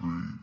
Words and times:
Hum. 0.00 0.38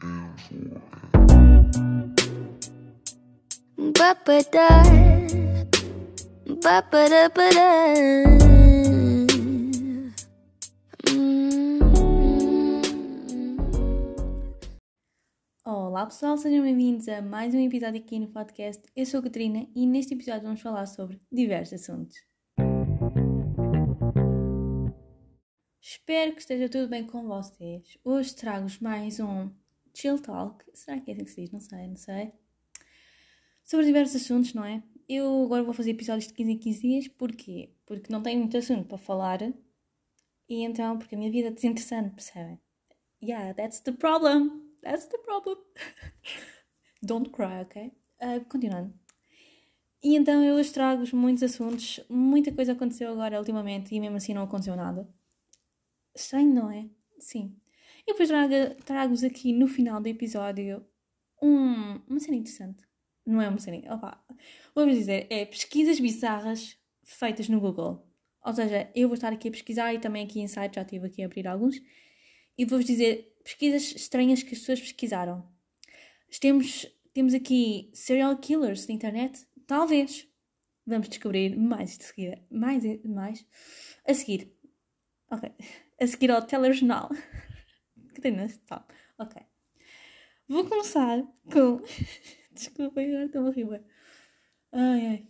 Olá 15.64 16.06
pessoal, 16.06 16.38
sejam 16.38 16.62
bem-vindos 16.62 17.08
a 17.08 17.22
mais 17.22 17.56
um 17.56 17.60
episódio 17.60 18.02
aqui 18.02 18.20
no 18.20 18.28
podcast. 18.28 18.84
Eu 18.94 19.06
sou 19.06 19.22
a 19.22 19.24
Catarina 19.24 19.66
e 19.74 19.88
neste 19.88 20.14
episódio 20.14 20.44
vamos 20.44 20.62
falar 20.62 20.86
sobre 20.86 21.22
diversos 21.32 21.82
assuntos. 21.82 22.35
Espero 25.98 26.34
que 26.34 26.42
esteja 26.42 26.68
tudo 26.68 26.90
bem 26.90 27.08
com 27.08 27.26
vocês. 27.26 27.98
Hoje 28.04 28.36
trago-vos 28.36 28.80
mais 28.80 29.18
um 29.22 29.50
Chill 29.94 30.22
Talk. 30.22 30.64
Será 30.74 31.00
que 31.00 31.10
é 31.10 31.14
assim 31.14 31.24
que 31.24 31.32
se 31.32 31.42
diz? 31.42 31.52
Não 31.52 31.60
sei, 31.62 31.88
não 31.88 31.96
sei. 31.96 32.34
Sobre 33.64 33.86
diversos 33.86 34.18
assuntos, 34.18 34.54
não 34.54 34.66
é? 34.66 34.84
Eu 35.08 35.46
agora 35.46 35.64
vou 35.64 35.74
fazer 35.74 35.92
episódios 35.92 36.28
de 36.28 36.34
15 36.34 36.52
em 36.52 36.58
15 36.58 36.82
dias. 36.82 37.08
Porquê? 37.08 37.72
Porque 37.86 38.12
não 38.12 38.22
tenho 38.22 38.40
muito 38.40 38.58
assunto 38.58 38.86
para 38.86 38.98
falar. 38.98 39.42
E 39.42 40.64
então, 40.64 41.00
porque 41.00 41.16
a 41.16 41.18
minha 41.18 41.32
vida 41.32 41.48
é 41.48 41.52
desinteressante, 41.52 42.14
percebem? 42.14 42.60
Yeah, 43.24 43.54
that's 43.54 43.80
the 43.80 43.94
problem. 43.94 44.74
That's 44.84 45.08
the 45.08 45.18
problem. 45.20 45.58
Don't 47.02 47.30
cry, 47.30 47.62
ok? 47.62 47.94
Uh, 48.22 48.44
continuando. 48.50 48.94
E 50.04 50.18
então 50.18 50.44
eu 50.44 50.56
hoje 50.56 50.74
trago-vos 50.74 51.14
muitos 51.14 51.42
assuntos. 51.42 52.02
Muita 52.10 52.52
coisa 52.52 52.74
aconteceu 52.74 53.14
agora 53.14 53.40
ultimamente 53.40 53.96
e 53.96 54.00
mesmo 54.00 54.18
assim 54.18 54.34
não 54.34 54.44
aconteceu 54.44 54.76
nada. 54.76 55.10
Estranho, 56.16 56.54
não 56.54 56.72
é? 56.72 56.90
Sim. 57.20 57.56
E 58.08 58.12
depois 58.12 58.30
trago- 58.30 58.76
trago-vos 58.84 59.24
aqui 59.24 59.52
no 59.52 59.68
final 59.68 60.02
do 60.02 60.08
episódio 60.08 60.86
um, 61.42 61.96
uma 62.08 62.20
cena 62.20 62.38
interessante. 62.38 62.84
Não 63.26 63.42
é 63.42 63.50
uma 63.50 63.60
cena. 63.60 63.94
Opa, 63.94 64.24
vou-vos 64.74 64.96
dizer, 64.96 65.28
é 65.30 65.46
pesquisas 65.46 66.00
bizarras 66.00 66.78
feitas 67.04 67.50
no 67.50 67.60
Google. 67.60 68.08
Ou 68.44 68.54
seja, 68.54 68.90
eu 68.96 69.08
vou 69.08 69.16
estar 69.16 69.34
aqui 69.34 69.48
a 69.48 69.52
pesquisar 69.52 69.94
e 69.94 70.00
também 70.00 70.24
aqui 70.24 70.40
em 70.40 70.48
site 70.48 70.76
já 70.76 70.82
estive 70.84 71.08
aqui 71.08 71.24
a 71.24 71.26
abrir 71.26 71.48
alguns. 71.48 71.82
E 72.58 72.64
vou-vos 72.66 72.86
dizer 72.86 73.36
pesquisas 73.44 73.96
estranhas 73.96 74.44
que 74.44 74.54
as 74.54 74.60
pessoas 74.60 74.80
pesquisaram. 74.80 75.48
Temos, 76.40 76.86
temos 77.14 77.34
aqui 77.34 77.90
serial 77.94 78.38
killers 78.38 78.88
na 78.88 78.94
internet? 78.94 79.48
Talvez. 79.66 80.28
Vamos 80.86 81.10
descobrir 81.10 81.58
mais 81.58 81.98
de 81.98 82.04
seguida. 82.04 82.40
Mais, 82.52 82.84
mais. 83.04 83.44
A 84.08 84.14
seguir. 84.14 84.54
Ok. 85.32 85.52
A 86.00 86.08
seguir 86.08 86.32
ao 86.32 86.42
telejornal. 86.42 87.10
Catarina, 88.14 88.48
tá. 88.68 88.86
Ok. 89.18 89.42
Vou 90.48 90.68
começar 90.68 91.24
com. 91.52 91.82
Desculpem, 92.52 93.10
agora 93.10 93.26
estou 93.26 93.48
a 93.48 93.52
rir. 93.52 93.84
Ai, 94.72 95.08
ai. 95.08 95.28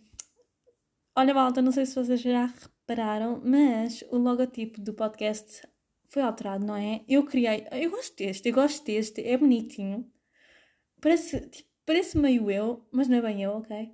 Olha, 1.16 1.32
malta, 1.32 1.62
não 1.62 1.72
sei 1.72 1.86
se 1.86 1.94
vocês 1.94 2.20
já 2.20 2.46
repararam, 2.46 3.40
mas 3.44 4.02
o 4.10 4.18
logotipo 4.18 4.80
do 4.80 4.92
podcast 4.92 5.66
foi 6.08 6.22
alterado, 6.22 6.64
não 6.64 6.76
é? 6.76 7.04
Eu 7.08 7.24
criei. 7.24 7.66
Eu 7.72 7.90
gosto 7.90 8.16
deste, 8.16 8.48
eu 8.48 8.54
gosto 8.54 8.84
deste, 8.84 9.22
é 9.22 9.36
bonitinho. 9.36 10.10
Parece, 11.00 11.48
tipo, 11.48 11.68
parece 11.84 12.18
meio 12.18 12.50
eu, 12.50 12.86
mas 12.92 13.08
não 13.08 13.16
é 13.16 13.22
bem 13.22 13.42
eu, 13.42 13.52
ok? 13.52 13.92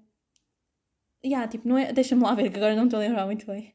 Yeah, 1.25 1.47
tipo, 1.49 1.69
não 1.69 1.79
é. 1.79 1.93
Deixa-me 1.93 2.23
lá 2.23 2.35
ver, 2.35 2.51
que 2.51 2.57
agora 2.57 2.75
não 2.75 2.85
estou 2.85 2.99
a 2.99 3.03
lembrar 3.03 3.27
muito 3.27 3.47
bem. 3.47 3.75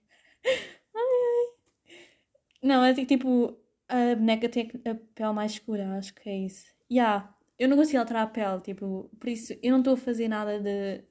Não, 2.68 2.84
é 2.84 2.94
tipo. 2.94 3.58
A 3.90 4.16
boneca 4.16 4.50
tem 4.50 4.70
a 4.86 4.96
pele 4.96 5.32
mais 5.34 5.54
escura, 5.54 5.98
acho 5.98 6.14
que 6.14 6.30
é 6.30 6.38
isso. 6.40 6.66
Yeah, 6.92 7.34
eu 7.58 7.70
não 7.70 7.78
consigo 7.78 8.00
alterar 8.00 8.24
a 8.24 8.28
pele, 8.28 8.60
tipo, 8.62 9.10
por 9.18 9.30
isso 9.30 9.54
eu 9.64 9.72
não 9.72 9.80
estou 9.80 9.94
a 9.94 9.98
fazer 9.98 10.28
nada 10.28 10.60
de 10.60 11.04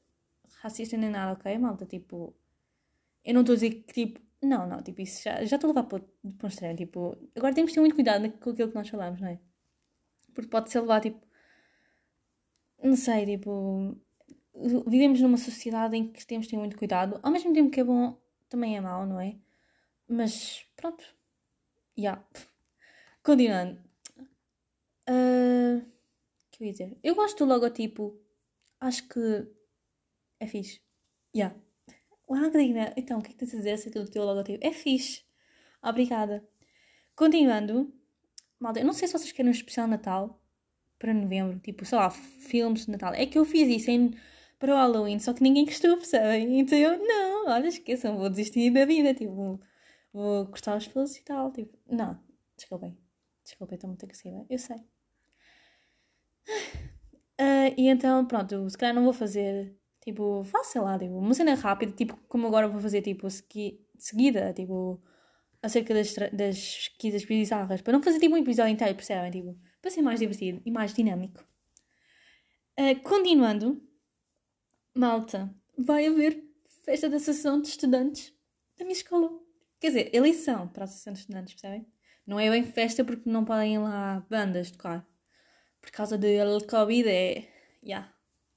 racista 0.60 0.94
nem 0.96 1.08
nada, 1.10 1.32
ok, 1.32 1.56
malta? 1.58 1.86
Tipo, 1.86 2.34
eu 3.24 3.34
não 3.34 3.40
estou 3.40 3.54
a 3.54 3.56
dizer 3.56 3.70
que, 3.82 3.94
tipo, 3.94 4.20
não, 4.42 4.66
não, 4.68 4.82
tipo, 4.82 5.00
isso 5.00 5.22
já 5.24 5.42
estou 5.42 5.70
a 5.70 5.72
levar 5.72 5.84
para, 5.84 6.04
para 6.38 6.70
um 6.70 6.76
tipo, 6.76 7.16
agora 7.34 7.54
temos 7.54 7.70
que 7.70 7.74
ter 7.76 7.80
muito 7.80 7.94
cuidado 7.94 8.30
com 8.32 8.50
aquilo 8.50 8.68
que 8.68 8.74
nós 8.74 8.88
falamos, 8.88 9.20
não 9.20 9.28
é? 9.28 9.40
Porque 10.34 10.50
pode 10.50 10.70
ser 10.70 10.80
levar, 10.80 11.00
tipo, 11.00 11.26
não 12.82 12.94
sei, 12.96 13.24
tipo, 13.24 13.96
vivemos 14.86 15.20
numa 15.20 15.38
sociedade 15.38 15.96
em 15.96 16.12
que 16.12 16.26
temos 16.26 16.46
de 16.46 16.50
ter 16.50 16.58
muito 16.58 16.76
cuidado, 16.76 17.18
ao 17.22 17.32
mesmo 17.32 17.54
tempo 17.54 17.70
que 17.70 17.80
é 17.80 17.84
bom, 17.84 18.20
também 18.48 18.76
é 18.76 18.80
mau, 18.80 19.06
não 19.06 19.18
é? 19.20 19.36
Mas, 20.08 20.64
pronto, 20.76 21.15
já. 21.96 22.22
Continuando. 23.22 23.80
O 25.08 26.50
que 26.50 26.62
eu 26.62 26.66
ia 26.66 26.72
dizer? 26.72 26.98
Eu 27.02 27.14
gosto 27.14 27.38
do 27.38 27.52
logotipo. 27.52 28.18
Acho 28.80 29.08
que 29.08 29.46
é 30.40 30.46
fixe. 30.46 30.80
Já. 31.34 31.54
Uau, 32.28 32.40
Catarina. 32.42 32.92
Então, 32.96 33.18
o 33.18 33.22
que 33.22 33.28
é 33.28 33.32
que 33.32 33.38
tens 33.38 33.54
a 33.54 33.58
dizer 33.58 33.72
acerca 33.72 34.02
do 34.02 34.10
teu 34.10 34.24
logotipo? 34.24 34.66
É 34.66 34.72
fixe. 34.72 35.24
Obrigada. 35.82 36.46
Continuando. 37.14 37.92
Malta, 38.58 38.80
eu 38.80 38.86
não 38.86 38.92
sei 38.92 39.06
se 39.06 39.12
vocês 39.12 39.32
querem 39.32 39.50
um 39.50 39.52
especial 39.52 39.86
Natal 39.86 40.40
para 40.98 41.12
novembro. 41.14 41.58
Tipo, 41.60 41.84
sei 41.84 41.98
lá, 41.98 42.10
filmes 42.10 42.86
de 42.86 42.92
Natal. 42.92 43.12
É 43.14 43.26
que 43.26 43.38
eu 43.38 43.44
fiz 43.44 43.68
isso 43.68 43.90
em, 43.90 44.14
para 44.58 44.72
o 44.72 44.76
Halloween, 44.76 45.18
só 45.18 45.32
que 45.32 45.42
ninguém 45.42 45.64
gostou, 45.64 45.96
percebem? 45.96 46.60
Então 46.60 46.78
eu, 46.78 46.98
não, 46.98 47.48
olha, 47.48 47.68
esqueçam, 47.68 48.16
vou 48.18 48.30
desistir 48.30 48.70
da 48.70 48.84
vida. 48.84 49.14
Tipo, 49.14 49.60
vou 50.16 50.46
cortar 50.46 50.76
os 50.78 50.88
pelos 50.88 51.16
e 51.16 51.22
tal. 51.24 51.52
Tipo, 51.52 51.76
não, 51.86 52.18
desculpem. 52.56 52.96
Desculpem, 53.44 53.76
estou 53.76 53.88
muito 53.88 54.04
agressiva. 54.04 54.44
Eu 54.50 54.58
sei. 54.58 54.78
Ah, 57.38 57.68
e 57.76 57.88
então, 57.88 58.24
pronto, 58.26 58.68
se 58.70 58.78
calhar 58.78 58.94
não 58.94 59.04
vou 59.04 59.12
fazer, 59.12 59.76
tipo, 60.00 60.42
faço, 60.44 60.72
sei 60.72 60.80
lá, 60.80 60.98
tipo, 60.98 61.14
uma 61.18 61.34
cena 61.34 61.54
rápida, 61.54 61.92
tipo, 61.92 62.16
como 62.28 62.46
agora 62.46 62.68
vou 62.68 62.80
fazer, 62.80 63.02
tipo, 63.02 63.28
segui- 63.30 63.84
seguida, 63.98 64.52
tipo, 64.54 65.00
acerca 65.62 65.92
das, 65.94 66.14
das 66.32 66.56
pesquisas 66.88 67.24
bizarras, 67.24 67.82
para 67.82 67.92
não 67.92 68.02
fazer, 68.02 68.20
tipo, 68.20 68.34
um 68.34 68.38
episódio 68.38 68.72
inteiro, 68.72 68.94
percebem? 68.94 69.30
Tipo, 69.30 69.58
para 69.82 69.90
ser 69.90 70.02
mais 70.02 70.20
divertido 70.20 70.62
e 70.64 70.70
mais 70.70 70.94
dinâmico. 70.94 71.44
Ah, 72.76 72.94
continuando, 73.02 73.82
malta, 74.94 75.54
vai 75.78 76.06
haver 76.06 76.42
festa 76.84 77.08
da 77.08 77.16
Associação 77.16 77.60
de 77.60 77.68
Estudantes 77.68 78.32
da 78.78 78.84
minha 78.84 78.96
escola. 78.96 79.30
Quer 79.80 79.88
dizer, 79.88 80.14
eleição 80.14 80.68
para 80.68 80.82
a 80.82 80.84
Associação 80.84 81.12
de 81.12 81.20
Estudantes, 81.20 81.54
percebem? 81.54 81.86
Não 82.26 82.40
é 82.40 82.50
bem 82.50 82.64
festa 82.64 83.04
porque 83.04 83.28
não 83.30 83.44
podem 83.44 83.74
ir 83.74 83.78
lá 83.78 84.24
bandas 84.28 84.70
tocar. 84.70 85.06
Por 85.80 85.90
causa 85.90 86.18
do 86.18 86.26
Covid 86.66 87.08
é. 87.08 87.48
Yeah. 87.84 88.12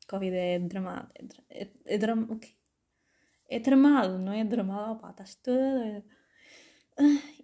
Covid 0.07 0.35
é 0.35 0.59
dramado. 0.59 1.09
É, 1.49 1.63
é, 1.63 1.95
é 1.95 2.13
o 2.13 2.39
quê? 2.39 2.49
É 3.49 3.59
tramado, 3.59 4.17
não 4.19 4.33
é 4.33 4.43
dramado. 4.43 4.93
Opá, 4.93 5.11
estás 5.11 5.35
toda. 5.35 6.03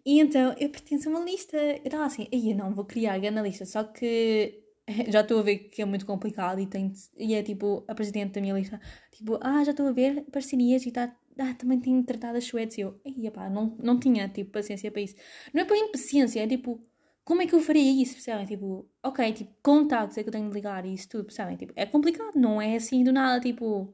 E 0.06 0.20
então 0.20 0.54
eu 0.60 0.70
pertenço 0.70 1.10
a 1.10 1.12
uma 1.12 1.20
lista. 1.26 1.58
Eu 1.58 1.82
estava 1.86 2.06
assim, 2.06 2.28
aí 2.32 2.54
não 2.54 2.74
vou 2.74 2.86
criar 2.86 3.14
a 3.16 3.42
lista. 3.42 3.66
Só 3.66 3.84
que 3.84 4.64
já 5.10 5.22
estou 5.22 5.40
a 5.40 5.44
ver 5.44 5.58
que 5.70 5.82
é 5.82 5.86
muito 5.86 6.06
complicado 6.06 6.60
e, 6.60 6.66
de- 6.66 6.92
e 7.18 7.34
é 7.34 7.42
tipo 7.44 7.84
a 7.88 7.96
presidente 7.96 8.34
da 8.34 8.42
minha 8.42 8.54
lista. 8.54 8.80
Tipo, 9.12 9.40
ah, 9.42 9.64
já 9.64 9.72
estou 9.72 9.88
a 9.88 9.92
ver 9.92 10.24
parcerias 10.32 10.86
e 10.86 10.92
tá, 10.92 11.16
ah, 11.40 11.54
também 11.56 11.80
tenho 11.80 12.04
tratado 12.04 12.38
as 12.38 12.46
suetes. 12.46 12.78
E 12.78 12.82
eu, 12.82 13.00
aí, 13.06 13.30
pá, 13.32 13.50
não, 13.50 13.76
não 13.82 14.00
tinha 14.00 14.28
tipo 14.30 14.52
paciência 14.52 14.92
para 14.92 15.02
isso. 15.02 15.16
Não 15.54 15.62
é 15.62 15.66
para 15.66 15.78
impaciência, 15.78 16.42
é 16.42 16.48
tipo, 16.48 16.82
como 17.24 17.42
é 17.42 17.48
que 17.48 17.56
eu 17.56 17.60
faria 17.62 18.02
isso, 18.02 18.14
percebem? 18.14 18.46
Tipo, 18.46 18.88
ok, 19.04 19.34
tipo, 19.34 19.54
contactos 19.64 20.18
é 20.18 20.24
que 20.24 20.30
eu 20.30 20.34
tenho 20.34 20.50
de 20.50 20.54
ligar 20.56 20.86
e 20.86 20.94
isso 20.94 21.10
tudo, 21.10 21.26
percebem? 21.26 21.58
Tipo, 21.58 21.74
é 21.76 21.86
complicado, 21.86 22.36
não 22.36 22.62
é 22.62 22.76
assim 22.76 23.04
do 23.04 23.12
nada, 23.14 23.42
tipo. 23.42 23.94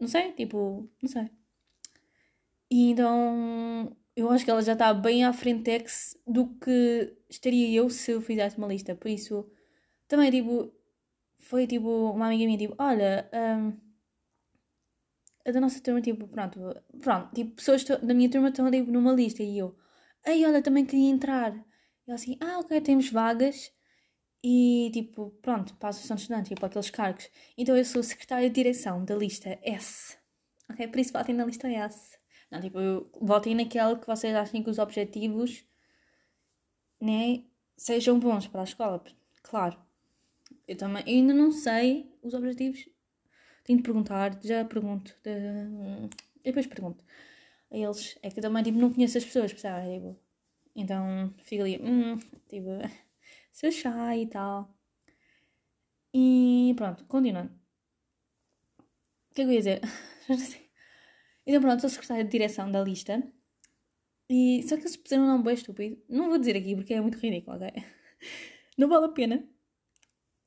Não 0.00 0.08
sei, 0.08 0.32
tipo, 0.32 0.88
não 1.02 1.08
sei. 1.08 1.30
E 2.70 2.90
então, 2.90 3.96
eu 4.16 4.30
acho 4.30 4.44
que 4.44 4.50
ela 4.50 4.62
já 4.62 4.72
está 4.74 4.92
bem 4.94 5.24
à 5.24 5.32
frente 5.32 5.84
do 6.26 6.48
que 6.58 7.16
estaria 7.28 7.76
eu 7.78 7.90
se 7.90 8.12
eu 8.12 8.20
fizesse 8.20 8.56
uma 8.58 8.66
lista. 8.68 8.94
Por 8.94 9.08
isso, 9.08 9.50
também, 10.08 10.30
tipo, 10.30 10.72
foi 11.38 11.66
tipo 11.66 11.88
uma 12.12 12.26
amiga 12.26 12.44
minha, 12.46 12.58
tipo, 12.58 12.74
olha, 12.78 13.28
hum, 13.34 13.76
da 15.52 15.60
nossa 15.60 15.80
turma, 15.80 16.00
tipo, 16.00 16.26
pronto, 16.28 16.60
pronto, 17.00 17.34
tipo, 17.34 17.56
pessoas 17.56 17.84
da 17.84 18.14
minha 18.14 18.30
turma 18.30 18.48
estão, 18.48 18.70
tipo, 18.70 18.90
numa 18.90 19.12
lista 19.12 19.42
e 19.42 19.58
eu, 19.58 19.76
ei, 20.26 20.44
olha, 20.46 20.62
também 20.62 20.84
queria 20.86 21.10
entrar. 21.10 21.54
E 21.54 22.10
ela 22.10 22.14
assim, 22.14 22.36
ah, 22.40 22.58
ok, 22.60 22.80
temos 22.80 23.10
vagas 23.10 23.72
e, 24.42 24.90
tipo, 24.92 25.30
pronto, 25.42 25.74
para 25.76 25.88
a 25.88 25.90
associação 25.90 26.16
de 26.16 26.22
estudantes, 26.22 26.48
tipo, 26.48 26.64
aqueles 26.64 26.90
cargos. 26.90 27.28
Então 27.56 27.76
eu 27.76 27.84
sou 27.84 28.02
secretária 28.02 28.48
de 28.48 28.54
direção 28.54 29.04
da 29.04 29.14
lista 29.14 29.58
S. 29.62 30.16
Ok, 30.70 30.86
por 30.88 30.98
isso 30.98 31.12
votem 31.12 31.34
na 31.34 31.44
lista 31.44 31.68
S. 31.68 32.18
Não, 32.50 32.60
tipo, 32.60 32.78
votem 33.20 33.54
naquela 33.54 33.98
que 33.98 34.06
vocês 34.06 34.34
achem 34.34 34.62
que 34.62 34.70
os 34.70 34.78
objetivos, 34.78 35.64
né, 37.00 37.44
sejam 37.76 38.18
bons 38.18 38.46
para 38.46 38.62
a 38.62 38.64
escola. 38.64 39.02
Claro. 39.42 39.78
Eu 40.66 40.76
também, 40.76 41.02
eu 41.06 41.14
ainda 41.14 41.34
não 41.34 41.52
sei 41.52 42.12
os 42.22 42.34
objetivos. 42.34 42.88
Tenho 43.70 43.78
de 43.78 43.84
perguntar, 43.84 44.36
já 44.42 44.64
pergunto. 44.64 45.16
Eu 45.24 46.10
depois 46.42 46.66
pergunto 46.66 47.04
a 47.70 47.76
eles. 47.76 48.18
É 48.20 48.28
que 48.28 48.40
também, 48.40 48.64
tipo, 48.64 48.76
não 48.80 48.92
conheço 48.92 49.16
as 49.16 49.24
pessoas, 49.24 49.52
percebem? 49.52 49.94
Tipo, 50.00 50.20
então, 50.74 51.32
fico 51.44 51.62
ali, 51.62 51.80
hum, 51.80 52.18
tipo, 52.48 52.66
seu 53.52 53.70
chá 53.70 54.16
e 54.16 54.26
tal. 54.26 54.76
E 56.12 56.74
pronto, 56.76 57.04
continuando. 57.04 57.52
O 59.30 59.34
que 59.34 59.42
é 59.42 59.44
que 59.44 59.50
eu 59.50 59.52
ia 59.52 59.58
dizer? 59.58 59.80
Já 60.26 60.34
não 60.34 60.38
sei. 60.44 60.68
Então 61.46 61.60
pronto, 61.60 61.80
sou 61.80 61.90
secretária 61.90 62.24
de 62.24 62.30
direção 62.30 62.72
da 62.72 62.82
lista. 62.82 63.22
E 64.28 64.64
só 64.64 64.74
que 64.76 64.82
eles 64.82 64.96
puseram 64.96 65.22
um 65.22 65.28
nome 65.28 65.44
bem 65.44 65.54
estúpido. 65.54 66.02
Não 66.08 66.28
vou 66.28 66.38
dizer 66.38 66.56
aqui 66.56 66.74
porque 66.74 66.94
é 66.94 67.00
muito 67.00 67.18
ridículo, 67.18 67.56
ok? 67.56 67.70
Não 68.76 68.88
vale 68.88 69.06
a 69.06 69.10
pena. 69.10 69.48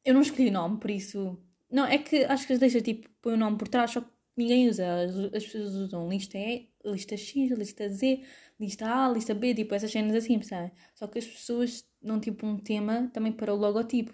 Eu 0.03 0.13
não 0.13 0.21
escolhi 0.21 0.49
o 0.49 0.51
nome, 0.51 0.79
por 0.79 0.91
isso. 0.91 1.41
Não, 1.73 1.85
é 1.87 1.97
que 1.97 2.23
acho 2.25 2.45
que 2.45 2.53
as 2.53 2.59
deixa 2.59 2.79
tipo 2.81 3.09
põe 3.19 3.33
o 3.33 3.37
nome 3.37 3.57
por 3.57 3.67
trás, 3.67 3.89
só 3.89 4.01
que 4.01 4.07
ninguém 4.37 4.69
usa. 4.69 4.85
As, 5.03 5.15
as 5.33 5.43
pessoas 5.43 5.73
usam 5.73 6.07
lista 6.07 6.37
E, 6.37 6.69
lista 6.85 7.17
X, 7.17 7.51
lista 7.51 7.89
Z, 7.89 8.21
lista 8.59 8.85
A, 8.87 9.09
lista 9.09 9.33
B, 9.33 9.55
tipo 9.55 9.73
essas 9.73 9.91
cenas 9.91 10.15
assim, 10.15 10.37
percebem? 10.37 10.71
Só 10.93 11.07
que 11.07 11.17
as 11.17 11.25
pessoas 11.25 11.83
não 12.01 12.19
tipo 12.19 12.45
um 12.45 12.57
tema 12.57 13.09
também 13.11 13.31
para 13.31 13.51
o 13.51 13.57
logotipo. 13.57 14.13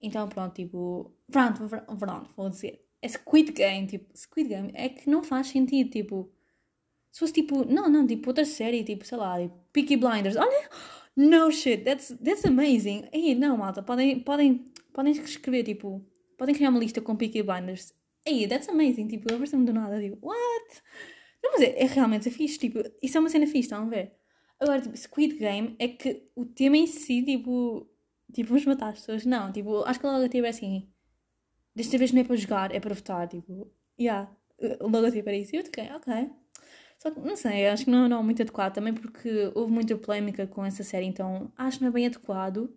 Então 0.00 0.28
pronto, 0.28 0.54
tipo. 0.54 1.12
Pronto, 1.30 1.68
pronto, 1.98 2.30
vou 2.36 2.48
dizer. 2.48 2.84
É 3.02 3.08
Squid 3.08 3.52
Game, 3.52 3.86
tipo, 3.88 4.16
Squid 4.16 4.48
Game 4.48 4.70
é 4.74 4.88
que 4.88 5.10
não 5.10 5.24
faz 5.24 5.48
sentido, 5.48 5.90
tipo. 5.90 6.32
Se 7.10 7.20
fosse 7.20 7.32
tipo. 7.32 7.64
Não, 7.64 7.88
não, 7.88 8.06
tipo 8.06 8.30
outra 8.30 8.44
série, 8.44 8.84
tipo, 8.84 9.04
sei 9.04 9.18
lá, 9.18 9.40
tipo, 9.40 9.58
Peaky 9.72 9.96
Blinders. 9.96 10.36
Olha! 10.36 10.70
No 11.16 11.50
shit, 11.50 11.84
that's, 11.84 12.08
that's 12.24 12.44
amazing. 12.44 13.08
Ei, 13.12 13.34
não, 13.34 13.56
malta, 13.56 13.82
podem, 13.82 14.20
podem, 14.20 14.72
podem 14.92 15.12
escrever, 15.12 15.62
tipo, 15.64 16.04
podem 16.36 16.54
criar 16.54 16.70
uma 16.70 16.78
lista 16.78 17.00
com 17.00 17.16
Peaky 17.16 17.42
Blinders. 17.42 17.94
Ei, 18.26 18.48
that's 18.48 18.68
amazing, 18.68 19.08
tipo, 19.08 19.30
eu 19.30 19.36
apareceu-me 19.36 19.66
do 19.66 19.72
nada, 19.72 20.00
tipo, 20.00 20.18
what? 20.26 20.82
Não, 21.42 21.52
mas 21.52 21.62
é, 21.62 21.82
é 21.82 21.86
realmente 21.86 22.30
fixe, 22.30 22.58
tipo, 22.58 22.78
isso 23.02 23.16
é 23.16 23.20
uma 23.20 23.28
cena 23.28 23.46
fixe, 23.46 23.60
estão 23.60 23.82
a 23.82 23.88
ver? 23.88 24.12
Agora, 24.58 24.80
tipo, 24.80 24.96
Squid 24.96 25.36
Game 25.36 25.76
é 25.78 25.88
que 25.88 26.28
o 26.34 26.46
tema 26.46 26.76
em 26.76 26.86
si, 26.86 27.22
tipo, 27.22 27.86
tipo, 28.32 28.48
vamos 28.48 28.64
matar 28.64 28.90
as 28.90 29.00
pessoas. 29.00 29.26
Não, 29.26 29.52
tipo, 29.52 29.82
acho 29.84 30.00
que 30.00 30.06
logo 30.06 30.18
logotipo 30.18 30.46
é 30.46 30.48
assim, 30.50 30.88
desta 31.74 31.98
vez 31.98 32.12
não 32.12 32.20
é 32.22 32.24
para 32.24 32.36
jogar, 32.36 32.74
é 32.74 32.80
para 32.80 32.94
votar, 32.94 33.28
tipo, 33.28 33.70
yeah, 34.00 34.30
o 34.80 34.88
logotipo 34.88 35.28
era 35.28 35.36
isso. 35.38 35.54
E 35.54 35.58
eu 35.58 35.64
fiquei, 35.64 35.90
ok. 35.92 36.30
Só 36.98 37.10
que, 37.10 37.20
não 37.20 37.36
sei, 37.36 37.66
acho 37.68 37.84
que 37.84 37.90
não, 37.90 38.08
não 38.08 38.20
é 38.20 38.22
muito 38.22 38.40
adequado 38.42 38.74
também 38.74 38.94
porque 38.94 39.52
houve 39.54 39.72
muita 39.72 39.96
polémica 39.98 40.46
com 40.46 40.64
essa 40.64 40.82
série, 40.82 41.06
então 41.06 41.52
acho 41.56 41.78
que 41.78 41.84
não 41.84 41.90
é 41.90 41.92
bem 41.92 42.06
adequado. 42.06 42.74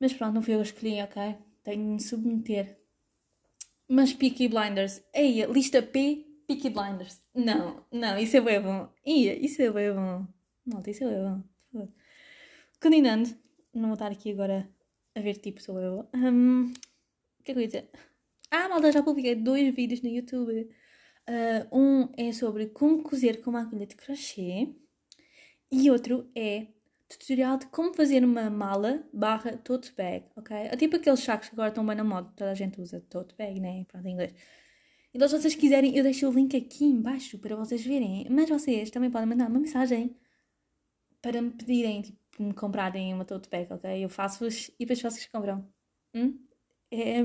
Mas 0.00 0.12
pronto, 0.12 0.34
não 0.34 0.42
fui 0.42 0.54
eu 0.54 0.60
que 0.60 0.66
escolhi, 0.66 1.00
ok? 1.02 1.36
Tenho 1.62 1.82
de 1.82 1.88
me 1.94 2.00
submeter. 2.00 2.78
Mas 3.88 4.12
Peaky 4.12 4.48
Blinders, 4.48 5.02
ei, 5.14 5.44
lista 5.46 5.82
P, 5.82 6.26
Peaky 6.46 6.70
Blinders. 6.70 7.20
Não, 7.34 7.84
não, 7.90 8.18
isso 8.18 8.36
é 8.36 8.40
bem 8.40 8.60
bom. 8.60 8.88
Ia, 9.04 9.34
isso 9.34 9.60
é 9.62 9.70
bem 9.70 9.92
bom. 9.92 10.26
Malta, 10.64 10.90
isso 10.90 11.04
é 11.04 11.08
bem 11.08 11.44
bom. 11.72 11.88
Continuando, 12.80 13.28
não 13.72 13.88
vou 13.88 13.94
estar 13.94 14.10
aqui 14.10 14.32
agora 14.32 14.68
a 15.14 15.20
ver 15.20 15.36
tipo 15.36 15.62
sou 15.62 15.78
eu. 15.78 16.08
Um, 16.14 16.72
o 17.40 17.42
que 17.44 17.50
é 17.50 17.54
que 17.54 17.58
eu 17.58 17.60
ia 17.60 17.66
dizer? 17.66 17.90
Ah, 18.50 18.68
malta, 18.68 18.92
já 18.92 19.02
publiquei 19.02 19.34
dois 19.34 19.74
vídeos 19.74 20.02
no 20.02 20.08
YouTube. 20.08 20.68
Uh, 21.28 21.78
um 21.78 22.12
é 22.16 22.32
sobre 22.32 22.66
como 22.66 23.02
cozer 23.02 23.40
com 23.40 23.50
uma 23.50 23.60
agulha 23.60 23.86
de 23.86 23.94
crochê 23.94 24.74
e 25.70 25.90
outro 25.90 26.28
é 26.34 26.66
tutorial 27.18 27.58
de 27.58 27.66
como 27.66 27.94
fazer 27.94 28.24
uma 28.24 28.50
mala 28.50 29.04
barra 29.12 29.56
tote 29.56 29.92
bag, 29.92 30.26
ok? 30.36 30.56
É 30.56 30.76
tipo 30.76 30.96
aqueles 30.96 31.20
sacos 31.20 31.48
que 31.48 31.54
agora 31.54 31.68
estão 31.68 31.84
bem 31.86 31.96
na 31.96 32.04
moda, 32.04 32.32
toda 32.36 32.50
a 32.50 32.54
gente 32.54 32.80
usa 32.80 33.00
tote 33.08 33.34
bag, 33.36 33.60
né? 33.60 33.84
Pronto, 33.88 34.06
em 34.06 34.12
inglês. 34.12 34.34
Então, 35.14 35.28
se 35.28 35.38
vocês 35.38 35.54
quiserem, 35.54 35.96
eu 35.96 36.02
deixo 36.02 36.28
o 36.28 36.32
link 36.32 36.56
aqui 36.56 36.84
embaixo 36.84 37.38
para 37.38 37.54
vocês 37.56 37.84
verem. 37.84 38.26
Mas 38.30 38.48
vocês 38.48 38.90
também 38.90 39.10
podem 39.10 39.28
mandar 39.28 39.48
uma 39.48 39.60
mensagem 39.60 40.16
para 41.20 41.40
me 41.42 41.50
pedirem, 41.50 42.02
tipo, 42.02 42.18
me 42.42 42.54
comprarem 42.54 43.12
uma 43.14 43.24
tote 43.24 43.48
bag, 43.50 43.72
ok? 43.72 44.04
Eu 44.04 44.08
faço-vos 44.08 44.68
e 44.78 44.86
depois 44.86 45.02
vocês 45.02 45.26
compram. 45.26 45.66
Hum? 46.14 46.38
É. 46.90 47.22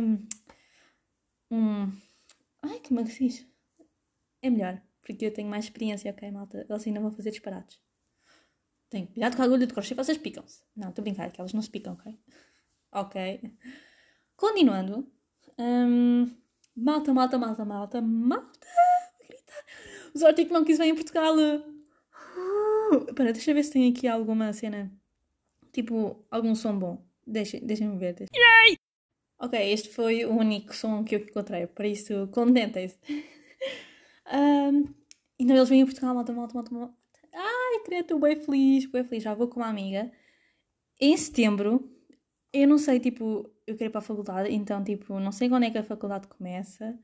Hum. 1.51 1.91
Ai, 2.61 2.79
que 2.79 2.93
mal 2.93 3.05
fiz 3.05 3.47
é 4.41 4.49
melhor, 4.49 4.81
porque 5.01 5.25
eu 5.25 5.33
tenho 5.33 5.49
mais 5.49 5.65
experiência, 5.65 6.11
ok, 6.11 6.31
malta? 6.31 6.65
Elas 6.69 6.85
ainda 6.85 6.99
vão 6.99 7.11
fazer 7.11 7.31
disparados. 7.31 7.79
Tenho 8.89 9.07
cuidado 9.07 9.35
com 9.35 9.41
a 9.41 9.45
agulha 9.45 9.67
de 9.67 9.73
crochê, 9.73 9.93
vocês 9.93 10.17
picam-se. 10.17 10.63
Não, 10.75 10.89
estou 10.89 11.01
a 11.01 11.03
brincar, 11.03 11.31
que 11.31 11.41
elas 11.41 11.53
não 11.53 11.61
se 11.61 11.69
picam, 11.69 11.93
ok? 11.93 12.17
Ok. 12.91 13.53
Continuando. 14.35 15.11
Um, 15.57 16.31
malta, 16.75 17.13
malta, 17.13 17.37
malta, 17.37 17.65
malta, 17.65 18.01
malta. 18.01 18.67
Gritar. 19.19 19.65
Os 20.13 20.23
Arctic 20.23 20.49
Monkeys 20.51 20.77
vêm 20.77 20.91
em 20.91 20.95
Portugal. 20.95 21.35
Uh, 21.35 23.13
para, 23.13 23.33
deixa 23.33 23.51
eu 23.51 23.55
ver 23.55 23.63
se 23.63 23.71
tem 23.71 23.91
aqui 23.91 24.07
alguma 24.07 24.53
cena. 24.53 24.91
Tipo, 25.73 26.25
algum 26.31 26.55
som 26.55 26.77
bom. 26.79 27.05
Deixem-me 27.25 27.67
deixem 27.67 27.97
ver. 27.97 28.13
Deixem. 28.13 28.29
Yay! 28.33 28.77
Ok, 29.39 29.71
este 29.71 29.89
foi 29.89 30.25
o 30.25 30.31
único 30.31 30.73
som 30.75 31.03
que 31.03 31.15
eu 31.15 31.19
encontrei, 31.19 31.67
por 31.67 31.85
isso 31.85 32.27
contentem-se. 32.29 32.97
Um, 34.29 34.93
então 35.39 35.55
eles 35.55 35.69
vêm 35.69 35.81
a 35.81 35.85
Portugal, 35.85 36.13
malta, 36.13 36.33
malta, 36.33 36.53
malta, 36.53 36.73
malta. 36.73 36.93
Queria 37.87 38.01
estou 38.01 38.19
bem 38.19 38.35
feliz, 38.35 38.85
bem 38.85 39.01
feliz. 39.05 39.23
Já 39.23 39.33
vou 39.33 39.47
com 39.47 39.61
uma 39.61 39.69
amiga. 39.69 40.11
Em 40.99 41.15
setembro, 41.15 41.89
eu 42.51 42.67
não 42.67 42.77
sei, 42.77 42.99
tipo, 42.99 43.49
eu 43.65 43.77
quero 43.77 43.89
ir 43.89 43.91
para 43.91 43.99
a 43.99 44.01
faculdade, 44.01 44.53
então, 44.53 44.83
tipo, 44.83 45.17
não 45.21 45.31
sei 45.31 45.47
quando 45.47 45.63
é 45.63 45.71
que 45.71 45.77
a 45.77 45.83
faculdade 45.83 46.27
começa. 46.27 46.99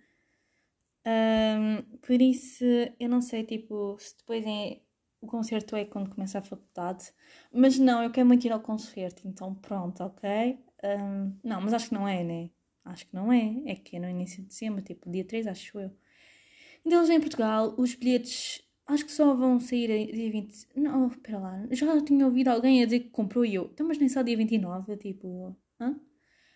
Um, 1.08 1.82
por 2.00 2.22
isso, 2.22 2.66
eu 3.00 3.08
não 3.08 3.22
sei, 3.22 3.46
tipo, 3.46 3.96
se 3.98 4.18
depois 4.18 4.46
é, 4.46 4.82
o 5.22 5.28
concerto 5.28 5.74
é 5.78 5.86
quando 5.86 6.10
começa 6.14 6.40
a 6.40 6.42
faculdade. 6.42 7.14
Mas 7.50 7.80
não, 7.80 8.04
eu 8.04 8.12
quero 8.12 8.28
muito 8.28 8.46
ir 8.46 8.52
ao 8.52 8.60
concerto, 8.60 9.26
então 9.26 9.56
pronto, 9.56 10.04
ok? 10.04 10.60
Um, 10.84 11.34
não, 11.42 11.62
mas 11.62 11.74
acho 11.74 11.88
que 11.88 11.94
não 11.94 12.06
é, 12.06 12.26
né? 12.26 12.50
Acho 12.84 13.08
que 13.08 13.16
não 13.16 13.32
é. 13.32 13.62
É 13.68 13.76
que 13.76 13.96
é 13.96 14.00
no 14.02 14.10
início 14.10 14.42
de 14.42 14.50
dezembro, 14.50 14.82
tipo, 14.82 15.10
dia 15.10 15.24
3, 15.24 15.48
acho 15.48 15.80
eu. 15.80 15.92
Então, 16.86 17.00
eles 17.00 17.10
em 17.10 17.22
Portugal, 17.22 17.74
os 17.78 17.96
bilhetes 17.96 18.62
acho 18.88 19.06
que 19.06 19.12
só 19.12 19.34
vão 19.34 19.60
sair 19.60 20.12
dia 20.12 20.32
20. 20.32 20.68
Não, 20.76 21.08
espera 21.08 21.40
lá. 21.40 21.68
Já 21.72 22.02
tinha 22.02 22.26
ouvido 22.26 22.50
alguém 22.50 22.82
a 22.82 22.86
dizer 22.86 23.02
que 23.02 23.10
comprou 23.10 23.46
e 23.46 23.56
eu. 23.56 23.70
Então, 23.74 23.88
mas 23.88 23.98
nem 23.98 24.10
só 24.10 24.22
dia 24.22 24.38
29, 24.38 24.98
tipo. 24.98 25.56
Hã? 25.80 26.00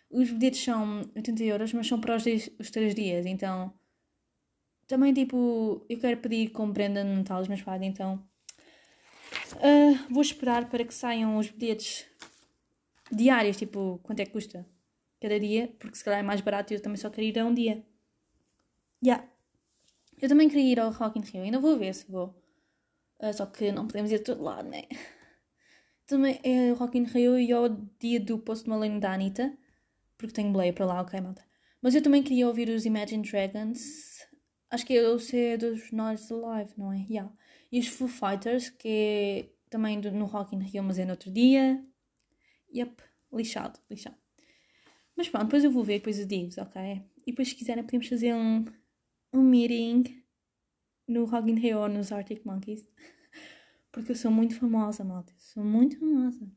Os 0.09 0.31
bilhetes 0.31 0.63
são 0.63 1.01
80 1.15 1.43
euros, 1.43 1.73
mas 1.73 1.87
são 1.87 1.99
para 1.99 2.15
os, 2.15 2.23
dias, 2.23 2.49
os 2.59 2.71
3 2.71 2.95
dias, 2.95 3.25
então. 3.25 3.73
Também, 4.87 5.13
tipo, 5.13 5.85
eu 5.89 5.99
quero 5.99 6.17
pedir 6.17 6.49
com 6.51 6.71
prenda 6.71 7.03
no 7.03 7.15
Natal 7.17 7.41
os 7.41 7.47
meus 7.47 7.61
pais, 7.61 7.81
então. 7.81 8.23
Uh, 9.55 10.13
vou 10.13 10.21
esperar 10.21 10.69
para 10.69 10.85
que 10.85 10.93
saiam 10.93 11.37
os 11.37 11.49
bilhetes 11.49 12.05
diários, 13.11 13.57
tipo, 13.57 13.99
quanto 14.03 14.21
é 14.21 14.25
que 14.25 14.31
custa 14.31 14.65
cada 15.19 15.39
dia, 15.39 15.73
porque 15.79 15.97
se 15.97 16.03
calhar 16.03 16.19
é 16.19 16.23
mais 16.23 16.41
barato 16.41 16.71
e 16.71 16.77
eu 16.77 16.81
também 16.81 16.97
só 16.97 17.09
quero 17.09 17.27
ir 17.27 17.37
a 17.39 17.45
um 17.45 17.53
dia. 17.53 17.83
Yeah. 19.03 19.27
Eu 20.19 20.27
também 20.27 20.49
queria 20.49 20.71
ir 20.71 20.79
ao 20.79 20.91
Rock 20.91 21.19
in 21.19 21.21
Rio, 21.21 21.43
ainda 21.43 21.59
vou 21.59 21.77
ver 21.77 21.93
se 21.93 22.09
vou. 22.11 22.35
Uh, 23.19 23.33
só 23.33 23.45
que 23.45 23.71
não 23.71 23.87
podemos 23.87 24.11
ir 24.11 24.15
a 24.15 24.23
todo 24.23 24.43
lado, 24.43 24.67
né? 24.69 24.83
Também 26.07 26.39
é 26.43 26.71
o 26.71 26.75
Rock 26.75 26.97
in 26.97 27.03
Rio 27.03 27.37
e 27.37 27.51
ao 27.51 27.69
dia 27.99 28.19
do 28.19 28.39
Post 28.39 28.69
Malone 28.69 28.99
da 28.99 29.13
Anitta, 29.13 29.55
porque 30.17 30.33
tenho 30.33 30.53
Bleia 30.53 30.71
para 30.71 30.85
lá, 30.85 31.01
ok, 31.01 31.19
malta. 31.19 31.45
Mas 31.81 31.93
eu 31.95 32.01
também 32.01 32.23
queria 32.23 32.47
ouvir 32.47 32.69
os 32.69 32.85
Imagine 32.85 33.29
Dragons. 33.29 34.25
Acho 34.69 34.85
que 34.85 34.97
é 34.97 35.09
o 35.09 35.19
C 35.19 35.57
dos 35.57 35.91
Noise 35.91 36.33
Alive, 36.33 36.73
não 36.77 36.91
é? 36.91 37.05
Yeah. 37.09 37.31
E 37.71 37.79
os 37.79 37.87
Foo 37.87 38.07
Fighters, 38.07 38.69
que 38.69 38.87
é 38.87 39.49
também 39.69 39.97
no 39.97 40.25
Rock 40.25 40.55
in 40.55 40.59
Rio, 40.59 40.83
mas 40.83 40.97
é 40.97 41.05
no 41.05 41.11
outro 41.11 41.31
dia. 41.31 41.83
Yep, 42.73 43.03
lixado, 43.31 43.79
lixado. 43.89 44.17
Mas 45.15 45.29
pronto, 45.29 45.45
depois 45.45 45.63
eu 45.63 45.71
vou 45.71 45.83
ver, 45.83 45.99
depois 45.99 46.19
eu 46.19 46.25
digo 46.25 46.49
ok? 46.59 47.03
E 47.25 47.31
depois 47.31 47.49
se 47.49 47.55
quiserem 47.55 47.83
podemos 47.83 48.07
fazer 48.07 48.33
um 48.33 48.65
um 49.33 49.41
meeting 49.41 50.23
no 51.07 51.25
Rock 51.25 51.49
in 51.49 51.55
Rio 51.55 51.87
nos 51.87 52.11
Arctic 52.11 52.45
Monkeys. 52.45 52.85
Porque 53.91 54.11
eu 54.11 54.15
sou 54.15 54.29
muito 54.29 54.55
famosa, 54.55 55.03
malta. 55.03 55.33
Sou 55.37 55.63
muito 55.63 55.97
famosa. 55.99 56.47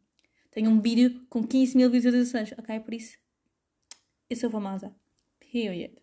Tenho 0.50 0.70
um 0.70 0.80
vídeo 0.80 1.24
com 1.28 1.46
15 1.46 1.76
mil 1.76 1.90
visualizações, 1.90 2.52
ok? 2.52 2.80
Por 2.80 2.92
isso, 2.92 3.16
eu 4.28 4.36
sou 4.36 4.50
famosa. 4.50 4.94
Period. 5.38 5.94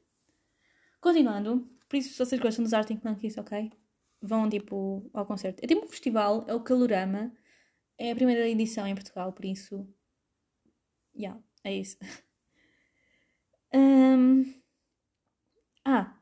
Continuando, 1.02 1.70
por 1.88 1.98
isso, 1.98 2.10
se 2.10 2.18
vocês 2.18 2.42
gostam 2.42 2.64
dos 2.64 2.74
Arctic 2.74 3.04
Monkeys, 3.04 3.38
ok? 3.38 3.72
Vão, 4.22 4.50
tipo, 4.50 5.10
ao 5.14 5.26
concerto. 5.26 5.64
É 5.64 5.68
tipo 5.68 5.86
um 5.86 5.88
festival, 5.88 6.46
é 6.48 6.54
o 6.54 6.62
Calorama. 6.62 7.32
É 7.98 8.12
a 8.12 8.16
primeira 8.16 8.48
edição 8.48 8.88
em 8.88 8.96
Portugal, 8.96 9.32
por 9.34 9.46
isso... 9.46 9.88
Yeah, 11.16 11.42
é 11.64 11.76
isso. 11.76 11.98
um... 13.74 14.54
Ah, 15.84 16.17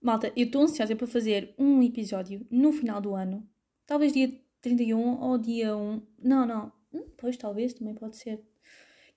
Malta, 0.00 0.32
eu 0.34 0.46
estou 0.46 0.62
ansiosa 0.62 0.96
para 0.96 1.06
fazer 1.06 1.54
um 1.58 1.82
episódio 1.82 2.46
no 2.50 2.72
final 2.72 3.00
do 3.00 3.14
ano. 3.14 3.46
Talvez 3.86 4.12
dia 4.12 4.32
31 4.62 5.20
ou 5.20 5.36
dia 5.36 5.76
1. 5.76 6.02
Não, 6.22 6.46
não. 6.46 6.72
Hum, 6.92 7.04
pois, 7.18 7.36
talvez, 7.36 7.74
também 7.74 7.94
pode 7.94 8.16
ser. 8.16 8.42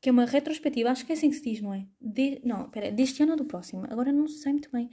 Que 0.02 0.10
é 0.10 0.12
uma 0.12 0.26
retrospectiva, 0.26 0.90
acho 0.90 1.06
que 1.06 1.14
é 1.14 1.16
assim 1.16 1.30
que 1.30 1.38
se 1.38 1.44
diz, 1.44 1.62
não 1.62 1.74
é? 1.74 1.88
De... 2.02 2.42
Não, 2.44 2.66
espera, 2.66 2.92
deste 2.92 3.24
ano 3.24 3.32
ou 3.32 3.38
do 3.38 3.46
próximo? 3.46 3.86
Agora 3.90 4.12
não 4.12 4.28
sei 4.28 4.52
muito 4.52 4.70
bem. 4.72 4.90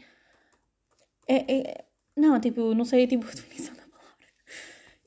É, 1.26 1.52
é... 1.52 1.84
Não, 2.16 2.38
tipo, 2.38 2.74
não 2.74 2.84
sei 2.84 3.06
tipo, 3.06 3.26
a 3.26 3.30
definição 3.30 3.74
da 3.74 3.82
palavra. 3.82 4.26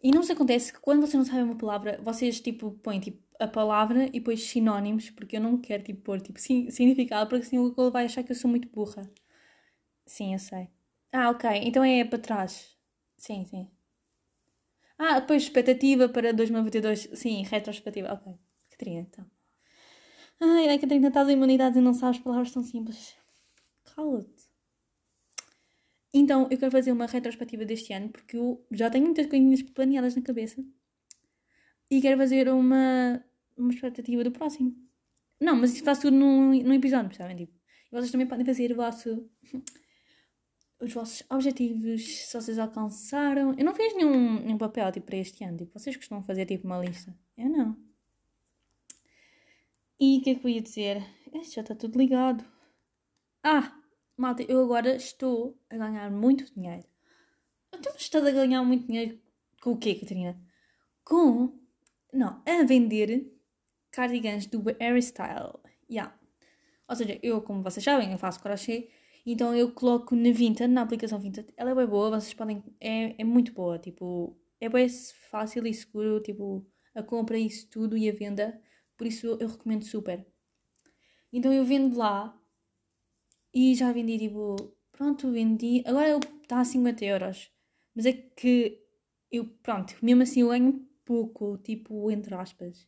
E 0.04 0.12
não 0.12 0.22
se 0.22 0.34
acontece 0.34 0.74
que 0.74 0.80
quando 0.82 1.02
vocês 1.02 1.14
não 1.16 1.26
sabem 1.26 1.44
uma 1.44 1.56
palavra, 1.58 2.00
vocês, 2.04 2.42
tipo, 2.42 2.72
põem, 2.84 3.00
tipo, 3.00 3.24
a 3.40 3.48
palavra 3.48 4.08
e 4.08 4.12
depois 4.20 4.44
sinónimos, 4.44 5.10
porque 5.10 5.38
eu 5.38 5.42
não 5.42 5.58
quero 5.58 5.84
tipo, 5.84 6.02
pôr 6.02 6.22
tipo, 6.22 6.40
significado, 6.40 7.30
porque 7.30 7.46
assim 7.46 7.58
o 7.58 7.70
Google 7.70 7.92
vai 7.92 8.06
achar 8.06 8.24
que 8.24 8.32
eu 8.32 8.36
sou 8.36 8.50
muito 8.50 8.68
burra. 8.70 9.10
Sim, 10.06 10.34
eu 10.34 10.40
sei. 10.40 10.70
Ah, 11.14 11.30
ok. 11.30 11.46
Então 11.64 11.82
é 11.84 12.04
para 12.04 12.20
trás. 12.20 12.76
Sim, 13.18 13.46
sim. 13.46 13.70
Ah, 14.98 15.20
depois 15.20 15.44
expectativa 15.44 16.06
para 16.10 16.34
2022. 16.34 17.02
Sim, 17.22 17.44
retrospectiva. 17.44 18.12
Ok. 18.14 18.26
Catarina, 18.72 19.02
então. 19.02 19.26
Ai, 20.40 20.66
ai, 20.70 20.78
Catarina, 20.80 21.08
estás 21.10 21.28
em 21.30 21.34
imunidade 21.34 21.78
e 21.80 21.82
não 21.82 21.94
sabes 21.94 22.20
palavras 22.20 22.52
tão 22.52 22.64
simples. 22.64 23.16
Cala-te. 23.86 24.44
Então, 26.14 26.48
eu 26.50 26.58
quero 26.58 26.72
fazer 26.72 26.92
uma 26.92 27.08
retrospectiva 27.08 27.66
deste 27.66 27.92
ano 27.94 28.10
porque 28.10 28.38
eu 28.38 28.66
já 28.72 28.90
tenho 28.90 29.06
muitas 29.06 29.28
coisinhas 29.28 29.62
planeadas 29.64 30.16
na 30.16 30.22
cabeça 30.22 30.64
e 31.90 32.02
quero 32.02 32.18
fazer 32.18 32.50
uma, 32.50 33.24
uma 33.58 33.72
expectativa 33.72 34.24
do 34.24 34.32
próximo. 34.32 34.76
Não, 35.40 35.56
mas 35.56 35.74
isso 35.74 35.84
faço 35.84 36.04
tudo 36.04 36.18
num, 36.18 36.52
num 36.64 36.74
episódio, 36.74 37.10
percebem? 37.10 37.38
Tipo, 37.38 37.54
vocês 37.92 38.12
também 38.12 38.28
podem 38.28 38.46
fazer 38.46 38.72
o 38.72 38.76
vosso, 38.76 39.30
os 40.84 40.94
vossos 40.94 41.24
objetivos, 41.30 42.04
se 42.04 42.34
vocês 42.34 42.60
alcançaram. 42.60 43.54
Eu 43.58 43.66
não 43.66 43.74
fiz 43.74 43.96
nenhum, 43.96 44.42
nenhum 44.42 44.58
papel 44.58 44.92
tipo, 44.92 45.06
para 45.06 45.18
este 45.18 45.44
ano. 45.44 45.58
Tipo, 45.58 45.80
vocês 45.80 45.96
costumam 45.96 46.24
fazer 46.24 46.46
tipo 46.46 46.68
uma 46.68 46.80
lista. 46.80 47.16
Eu 47.38 47.50
não. 47.50 47.78
E 50.00 50.18
o 50.18 50.22
que 50.22 50.32
é 50.32 50.36
que 50.36 50.46
eu 50.46 50.50
ia 50.50 50.62
dizer? 50.62 51.04
Este 51.34 51.56
já 51.56 51.62
está 51.62 51.74
tudo 51.74 51.98
ligado. 51.98 52.44
Ah, 53.42 53.74
malta, 54.18 54.44
eu 54.44 54.62
agora 54.64 54.96
estou 54.96 55.58
a 55.70 55.78
ganhar 55.78 56.12
muito 56.12 56.54
dinheiro. 56.54 56.86
Então, 57.74 57.94
estás 57.96 58.26
a 58.26 58.32
ganhar 58.32 58.64
muito 58.64 58.86
dinheiro 58.86 59.20
com 59.62 59.72
o 59.72 59.78
quê, 59.78 59.96
Catarina? 59.96 60.40
Com 61.04 61.58
não, 62.12 62.42
a 62.46 62.64
vender 62.64 63.34
cardigans 63.92 64.46
do 64.46 64.62
Harry 64.80 65.02
Style. 65.02 65.54
Yeah. 65.90 66.14
Ou 66.88 66.96
seja, 66.96 67.20
eu, 67.24 67.42
como 67.42 67.64
vocês 67.64 67.84
sabem, 67.84 68.12
eu 68.12 68.18
faço 68.18 68.42
crochê, 68.42 68.90
então 69.26 69.56
eu 69.56 69.72
coloco 69.72 70.16
na 70.16 70.32
Vinted, 70.32 70.68
na 70.68 70.82
aplicação 70.82 71.20
Vinted. 71.20 71.48
Ela 71.56 71.72
é 71.72 71.76
bem 71.76 71.88
boa, 71.88 72.10
vocês 72.10 72.34
podem. 72.34 72.64
É, 72.80 73.22
é 73.22 73.24
muito 73.24 73.54
boa, 73.54 73.80
tipo, 73.80 74.38
é 74.60 74.68
bem 74.70 74.88
fácil 75.30 75.66
e 75.66 75.74
seguro, 75.74 76.22
tipo, 76.22 76.66
a 76.94 77.02
compra, 77.02 77.38
isso 77.38 77.70
tudo 77.70 77.98
e 77.98 78.10
a 78.10 78.14
venda. 78.14 78.62
Por 78.98 79.08
isso 79.08 79.38
eu 79.40 79.48
recomendo 79.48 79.84
super. 79.86 80.26
Então 81.32 81.52
eu 81.54 81.66
vendo 81.66 81.98
lá 81.98 82.40
e 83.54 83.76
já 83.76 83.92
vendi, 83.92 84.18
tipo, 84.20 84.56
pronto, 84.92 85.32
vendi. 85.32 85.84
Agora 85.86 86.20
está 86.42 86.60
a 86.60 86.66
50 86.66 87.06
euros. 87.06 87.52
Mas 87.96 88.06
é 88.06 88.14
que 88.14 88.82
eu, 89.32 89.46
pronto, 89.64 89.96
mesmo 90.02 90.24
assim 90.24 90.42
eu 90.42 90.50
ganho 90.50 90.88
pouco, 91.06 91.58
tipo, 91.58 92.12
entre 92.12 92.34
aspas. 92.36 92.88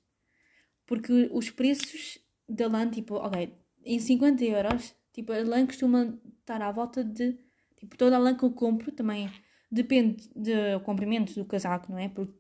Porque 0.86 1.30
os 1.32 1.50
preços 1.50 2.20
da 2.48 2.68
lã, 2.68 2.90
tipo, 2.90 3.16
ok, 3.16 3.54
em 3.84 4.00
50 4.00 4.44
euros, 4.46 4.96
tipo, 5.16 5.32
a 5.32 5.44
lã 5.44 5.66
costuma 5.66 6.18
estar 6.40 6.62
à 6.62 6.72
volta 6.72 7.04
de, 7.04 7.38
tipo, 7.76 7.98
toda 7.98 8.16
a 8.16 8.20
lã 8.20 8.36
que 8.36 8.44
eu 8.44 8.52
compro 8.52 8.92
também 8.92 9.30
depende 9.72 10.30
do 10.36 10.80
comprimento 10.84 11.34
do 11.34 11.46
casaco, 11.46 11.92
não 11.92 12.00
é? 12.00 12.10
Porque, 12.10 12.34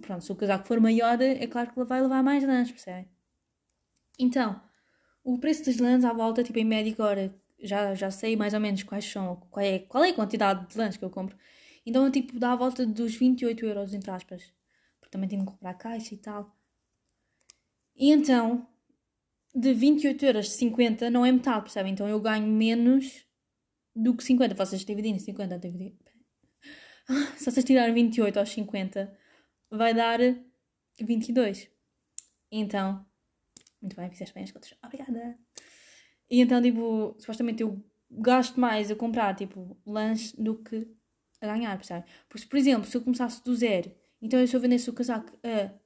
pronto, 0.00 0.24
se 0.24 0.32
o 0.32 0.36
casaco 0.36 0.66
for 0.66 0.80
maior, 0.80 1.20
é 1.20 1.46
claro 1.46 1.72
que 1.72 1.84
vai 1.84 2.00
levar 2.00 2.22
mais 2.22 2.44
lãs, 2.44 2.70
percebe? 2.70 3.08
Então, 4.18 4.60
o 5.24 5.38
preço 5.38 5.64
das 5.64 5.78
lãs 5.78 6.04
à 6.04 6.12
volta, 6.12 6.42
tipo, 6.44 6.58
em 6.58 6.64
média 6.64 6.92
agora, 6.92 7.34
já, 7.58 7.94
já 7.94 8.10
sei 8.10 8.36
mais 8.36 8.54
ou 8.54 8.60
menos 8.60 8.82
quais 8.82 9.04
são, 9.04 9.36
qual 9.50 9.64
é, 9.64 9.78
qual 9.80 10.04
é 10.04 10.10
a 10.10 10.14
quantidade 10.14 10.68
de 10.68 10.78
lãs 10.78 10.96
que 10.96 11.04
eu 11.04 11.10
compro. 11.10 11.36
Então, 11.84 12.04
eu, 12.04 12.12
tipo, 12.12 12.38
dá 12.38 12.52
à 12.52 12.56
volta 12.56 12.86
dos 12.86 13.14
28 13.14 13.66
euros, 13.66 13.94
entre 13.94 14.10
aspas 14.10 14.52
também 15.10 15.28
tenho 15.28 15.44
que 15.44 15.52
comprar 15.52 15.74
caixa 15.74 16.14
e 16.14 16.18
tal. 16.18 16.56
E 17.96 18.10
então, 18.12 18.66
de 19.54 19.74
28 19.74 20.24
euros, 20.24 20.50
50 20.52 21.10
não 21.10 21.24
é 21.24 21.32
metade, 21.32 21.62
percebem? 21.62 21.92
Então 21.92 22.08
eu 22.08 22.20
ganho 22.20 22.46
menos 22.46 23.26
do 23.94 24.14
que 24.16 24.24
50. 24.24 24.54
Vocês 24.54 24.84
dividem 24.84 25.18
50 25.18 25.58
dividir. 25.58 25.96
Se 27.36 27.50
vocês 27.50 27.64
tirarem 27.64 27.94
28 27.94 28.38
aos 28.38 28.50
50, 28.50 29.16
vai 29.70 29.94
dar 29.94 30.18
22. 31.00 31.68
Então, 32.52 33.04
muito 33.80 33.96
bem, 33.96 34.10
fizeste 34.10 34.34
bem 34.34 34.44
as 34.44 34.52
contas. 34.52 34.74
Obrigada. 34.84 35.38
E 36.30 36.40
então, 36.40 36.62
tipo, 36.62 37.16
supostamente 37.18 37.62
eu 37.62 37.84
gasto 38.10 38.60
mais 38.60 38.90
a 38.90 38.96
comprar, 38.96 39.34
tipo, 39.34 39.76
lanche 39.84 40.34
do 40.40 40.62
que 40.62 40.88
a 41.40 41.46
ganhar, 41.46 41.76
percebem? 41.76 42.04
Porque, 42.28 42.46
por 42.46 42.56
exemplo, 42.56 42.88
se 42.88 42.96
eu 42.96 43.02
começasse 43.02 43.42
do 43.42 43.54
zero 43.54 43.92
então 44.22 44.38
eu 44.38 44.46
eu 44.52 44.60
vendesse 44.60 44.90
o 44.90 44.92
casaco 44.92 45.34
uh, 45.36 45.79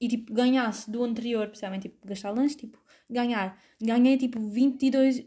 e 0.00 0.08
tipo 0.08 0.32
ganhasse 0.32 0.90
do 0.90 1.04
anterior, 1.04 1.46
percebem? 1.46 1.78
Tipo, 1.78 2.06
gastar 2.06 2.30
lanche, 2.30 2.56
tipo, 2.56 2.78
ganhar. 3.08 3.60
Ganhei 3.80 4.16
tipo 4.16 4.40
22, 4.40 5.26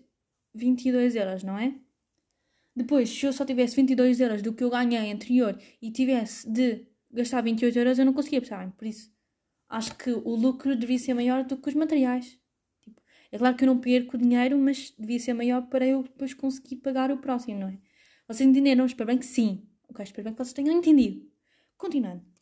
22 0.53 1.15
euros, 1.15 1.43
não 1.43 1.57
é? 1.57 1.75
Depois, 2.75 3.09
se 3.09 3.25
eu 3.25 3.31
só 3.31 3.45
tivesse 3.45 3.75
22 3.75 4.19
euros 4.19 4.41
do 4.41 4.53
que 4.53 4.63
eu 4.63 4.69
ganhei 4.69 5.11
anterior 5.11 5.59
e 5.79 5.91
tivesse 5.91 6.49
de 6.49 6.87
gastar 7.11 7.41
28 7.41 7.77
euros, 7.77 7.99
eu 7.99 8.05
não 8.05 8.13
conseguia, 8.13 8.41
percebem? 8.41 8.71
Por 8.71 8.87
isso, 8.87 9.11
acho 9.69 9.95
que 9.95 10.11
o 10.11 10.35
lucro 10.35 10.75
devia 10.75 10.97
ser 10.97 11.13
maior 11.13 11.43
do 11.43 11.55
que 11.55 11.69
os 11.69 11.75
materiais. 11.75 12.39
Tipo, 12.81 12.99
é 13.31 13.37
claro 13.37 13.55
que 13.55 13.63
eu 13.63 13.67
não 13.67 13.79
perco 13.79 14.17
dinheiro, 14.17 14.57
mas 14.57 14.91
devia 14.97 15.19
ser 15.19 15.33
maior 15.33 15.67
para 15.67 15.85
eu 15.85 16.01
depois 16.01 16.33
conseguir 16.33 16.77
pagar 16.77 17.11
o 17.11 17.17
próximo, 17.17 17.59
não 17.59 17.67
é? 17.67 17.77
Vocês 18.27 18.49
entenderam? 18.49 18.85
Espero 18.85 19.07
bem 19.07 19.19
que 19.19 19.25
sim. 19.25 19.67
Ok, 19.87 20.03
espero 20.03 20.23
bem 20.23 20.33
que 20.33 20.43
vocês 20.43 20.53
tenham 20.53 20.75
entendido. 20.75 21.29
Continuando. 21.77 22.32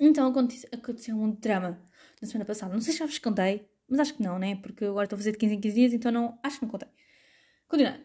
Então 0.00 0.28
aconteceu 0.28 1.14
um 1.14 1.30
drama 1.32 1.78
na 2.20 2.26
semana 2.26 2.46
passada. 2.46 2.72
Não 2.72 2.80
sei 2.80 2.94
se 2.94 2.98
já 3.00 3.06
vos 3.06 3.18
contei, 3.18 3.68
mas 3.86 4.00
acho 4.00 4.14
que 4.14 4.22
não, 4.22 4.38
né? 4.38 4.56
Porque 4.56 4.86
agora 4.86 5.04
estou 5.04 5.16
a 5.16 5.18
fazer 5.18 5.32
de 5.32 5.38
15 5.38 5.54
em 5.54 5.60
15 5.60 5.74
dias, 5.74 5.92
então 5.92 6.10
não, 6.10 6.38
acho 6.42 6.58
que 6.58 6.64
não 6.64 6.70
contei. 6.70 6.88
Continuando. 7.68 8.00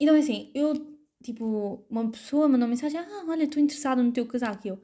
Então 0.00 0.14
é 0.14 0.20
assim, 0.20 0.52
eu, 0.54 0.74
tipo, 1.22 1.84
uma 1.90 2.10
pessoa 2.10 2.46
mandou 2.48 2.66
uma 2.66 2.68
mensagem: 2.68 2.98
Ah, 3.00 3.24
olha, 3.28 3.44
estou 3.44 3.62
interessada 3.62 4.02
no 4.02 4.12
teu 4.12 4.24
casaco. 4.26 4.66
E 4.66 4.70
eu, 4.70 4.80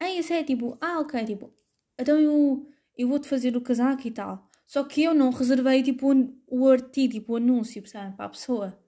ah, 0.00 0.10
esse 0.10 0.32
é 0.32 0.42
tipo, 0.44 0.76
ah, 0.80 1.00
ok, 1.00 1.24
tipo, 1.24 1.52
então 1.98 2.18
eu, 2.18 2.66
eu 2.96 3.08
vou-te 3.08 3.28
fazer 3.28 3.56
o 3.56 3.60
casaco 3.60 4.06
e 4.06 4.10
tal. 4.10 4.48
Só 4.66 4.84
que 4.84 5.02
eu 5.02 5.14
não 5.14 5.30
reservei, 5.30 5.82
tipo, 5.82 6.08
o 6.46 6.68
artigo, 6.68 7.14
tipo, 7.14 7.32
o 7.34 7.36
anúncio, 7.36 7.82
para 7.82 8.14
a 8.18 8.28
pessoa. 8.28 8.78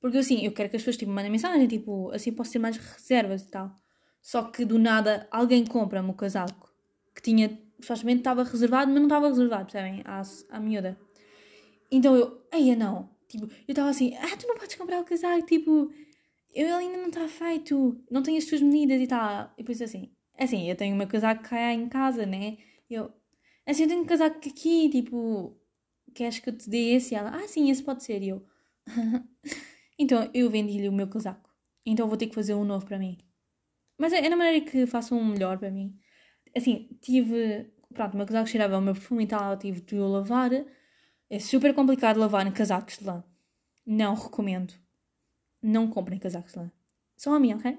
Porque 0.00 0.18
assim, 0.18 0.44
eu 0.44 0.52
quero 0.52 0.70
que 0.70 0.76
as 0.76 0.82
pessoas, 0.82 0.96
tipo, 0.96 1.12
mandem 1.12 1.30
mensagem, 1.30 1.68
tipo, 1.68 2.10
assim 2.12 2.32
posso 2.32 2.52
ter 2.52 2.58
mais 2.58 2.76
reservas 2.76 3.42
e 3.42 3.48
tal. 3.50 3.74
Só 4.20 4.44
que 4.44 4.64
do 4.64 4.78
nada 4.78 5.26
alguém 5.30 5.64
compra-me 5.64 6.10
o 6.10 6.14
casaco 6.14 6.70
que 7.14 7.22
tinha, 7.22 7.58
supostamente 7.80 8.20
estava 8.20 8.44
reservado, 8.44 8.90
mas 8.90 8.98
não 8.98 9.06
estava 9.06 9.28
reservado, 9.28 9.64
percebem? 9.64 10.02
À, 10.04 10.22
à 10.50 10.60
miúda. 10.60 10.98
Então 11.90 12.16
eu, 12.16 12.46
eia 12.52 12.76
não. 12.76 13.10
Tipo, 13.28 13.46
eu 13.46 13.72
estava 13.72 13.90
assim, 13.90 14.14
ah, 14.16 14.36
tu 14.36 14.46
não 14.46 14.56
podes 14.56 14.76
comprar 14.76 15.00
o 15.00 15.04
casaco, 15.04 15.46
tipo, 15.46 15.90
eu 16.52 16.76
ainda 16.76 16.98
não 16.98 17.08
está 17.08 17.28
feito, 17.28 18.02
não 18.10 18.22
tenho 18.22 18.38
as 18.38 18.44
tuas 18.44 18.60
medidas 18.60 19.00
e 19.00 19.06
tal. 19.06 19.52
E 19.56 19.62
depois 19.62 19.80
assim, 19.80 20.10
assim, 20.38 20.68
eu 20.68 20.76
tenho 20.76 20.94
o 20.94 20.98
meu 20.98 21.06
casaco 21.06 21.42
cá 21.44 21.72
em 21.72 21.88
casa, 21.88 22.26
né? 22.26 22.58
Eu, 22.88 23.12
assim, 23.66 23.82
eu 23.84 23.88
tenho 23.88 24.02
um 24.02 24.06
casaco 24.06 24.36
aqui, 24.38 24.88
tipo, 24.90 25.56
queres 26.14 26.38
que 26.40 26.48
eu 26.50 26.56
te 26.56 26.68
dê 26.68 26.94
esse? 26.94 27.14
E 27.14 27.16
ela, 27.16 27.30
ah, 27.30 27.48
sim, 27.48 27.70
esse 27.70 27.82
pode 27.82 28.02
ser. 28.02 28.22
E 28.22 28.30
eu, 28.30 28.44
então 29.98 30.28
eu 30.34 30.50
vendi-lhe 30.50 30.88
o 30.88 30.92
meu 30.92 31.08
casaco. 31.08 31.50
Então 31.86 32.08
vou 32.08 32.16
ter 32.16 32.26
que 32.26 32.34
fazer 32.34 32.54
um 32.54 32.64
novo 32.64 32.84
para 32.86 32.98
mim. 32.98 33.18
Mas 34.00 34.14
é, 34.14 34.24
é 34.24 34.30
na 34.30 34.36
maneira 34.36 34.64
que 34.64 34.86
façam 34.86 35.18
um 35.18 35.24
melhor 35.26 35.58
para 35.58 35.70
mim. 35.70 35.94
Assim, 36.56 36.88
tive. 37.02 37.70
Pronto, 37.92 38.14
o 38.14 38.16
meu 38.16 38.26
casaco 38.26 38.48
cheirava 38.48 38.78
o 38.78 38.80
meu 38.80 38.94
perfume 38.94 39.24
e 39.24 39.26
tal, 39.26 39.58
tive 39.58 39.82
de 39.82 39.96
o 39.96 40.08
lavar. 40.08 40.50
É 41.28 41.38
super 41.38 41.74
complicado 41.74 42.18
lavar 42.18 42.46
em 42.46 42.52
casacos 42.52 42.98
de 42.98 43.04
lã. 43.04 43.22
Não 43.84 44.14
recomendo. 44.14 44.72
Não 45.62 45.86
comprem 45.90 46.18
casacos 46.18 46.52
de 46.52 46.58
lã. 46.60 46.72
Só 47.14 47.34
a 47.34 47.40
minha, 47.40 47.56
ok? 47.56 47.76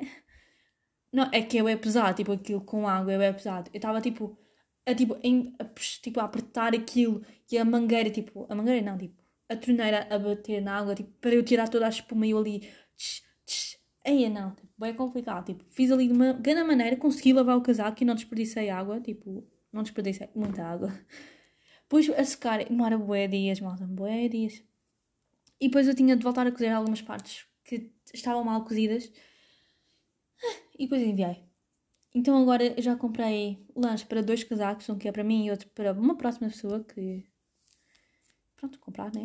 Não, 1.12 1.28
é 1.32 1.42
que 1.42 1.58
eu 1.58 1.68
é 1.68 1.76
pesado, 1.76 2.16
tipo, 2.16 2.32
aquilo 2.34 2.62
com 2.62 2.88
água 2.88 3.12
eu 3.14 3.22
é 3.22 3.34
pesado. 3.34 3.72
Eu 3.74 3.78
estava 3.80 4.00
tipo, 4.00 4.38
a, 4.86 4.94
tipo, 4.94 5.18
em, 5.24 5.56
a, 5.60 5.66
tipo, 5.66 6.20
a 6.20 6.26
apertar 6.26 6.76
aquilo 6.76 7.26
e 7.52 7.58
a 7.58 7.66
mangueira, 7.66 8.12
tipo, 8.12 8.46
a 8.48 8.56
mangueira 8.56 8.86
não, 8.86 8.98
tipo, 8.98 9.22
a 9.50 9.56
torneira 9.56 10.08
a 10.10 10.20
bater 10.20 10.62
na 10.62 10.78
água, 10.78 10.94
tipo, 10.96 11.12
para 11.20 11.34
eu 11.34 11.44
tirar 11.44 11.68
toda 11.68 11.88
a 11.88 11.90
espuma 11.90 12.28
e 12.28 12.32
eu 12.32 12.38
ali, 12.38 12.60
tch, 12.96 13.24
tch, 13.46 13.81
Aí 14.06 14.28
não, 14.30 14.56
tipo, 14.56 14.68
bem 14.78 14.94
complicado. 14.96 15.46
Tipo, 15.46 15.64
fiz 15.70 15.92
ali 15.92 16.08
de 16.08 16.14
uma 16.14 16.34
grande 16.34 16.64
maneira, 16.64 16.98
consegui 16.98 17.34
lavar 17.34 17.58
o 17.58 17.62
casaco 17.62 18.02
e 18.02 18.06
não 18.06 18.16
desperdicei 18.16 18.70
água. 18.70 19.00
Tipo, 19.00 19.48
não 19.72 19.84
desperdicei 19.84 20.30
muita 20.36 20.64
água. 20.64 20.92
Depois 21.84 22.10
a 22.10 22.24
secar, 22.24 22.64
demora 22.64 22.98
bué 22.98 23.28
dias, 23.28 23.60
malta, 23.60 23.86
bué 23.86 24.28
dias. 24.30 24.64
E 25.60 25.68
depois 25.68 25.88
eu 25.88 25.96
tinha 25.96 26.16
de 26.16 26.24
voltar 26.24 26.48
a 26.48 26.52
cozer 26.52 26.70
algumas 26.70 27.02
partes 27.02 27.46
que 27.64 27.92
estavam 28.14 28.44
mal 28.44 28.64
cozidas. 28.64 29.12
E 30.78 30.86
depois 30.86 31.02
enviei. 31.02 31.44
Então 32.14 32.42
agora 32.42 32.82
já 32.82 32.96
comprei 32.96 33.66
lanche 33.76 34.06
para 34.06 34.22
dois 34.22 34.44
casacos, 34.44 34.90
um 34.90 34.98
que 34.98 35.08
é 35.08 35.12
para 35.12 35.24
mim 35.24 35.46
e 35.46 35.52
outro 35.52 35.70
para 35.70 35.94
uma 35.94 36.18
próxima 36.18 36.50
pessoa 36.50 36.84
que. 36.84 37.24
Pronto, 38.56 38.80
comprar, 38.80 39.14
né? 39.14 39.24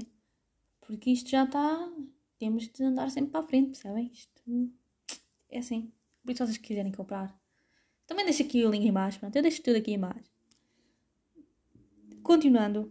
Porque 0.81 1.11
isto 1.11 1.31
já 1.31 1.45
está. 1.45 1.89
Temos 2.39 2.69
de 2.69 2.83
andar 2.85 3.11
sempre 3.11 3.31
para 3.31 3.41
a 3.41 3.47
frente, 3.47 3.69
percebem? 3.69 4.11
Isto 4.13 4.71
é 5.51 5.59
assim. 5.59 5.93
Por 6.25 6.33
isso, 6.33 6.45
se 6.45 6.53
vocês 6.53 6.59
quiserem 6.59 6.93
comprar, 6.93 7.39
também 8.07 8.25
deixo 8.25 8.43
aqui 8.43 8.65
o 8.65 8.71
link 8.71 8.85
em 8.87 8.93
baixo. 8.93 9.19
Pronto, 9.21 9.37
eu 9.37 9.43
deixo 9.43 9.63
tudo 9.63 9.77
aqui 9.77 9.93
em 9.93 9.99
baixo. 9.99 10.31
continuando. 12.23 12.91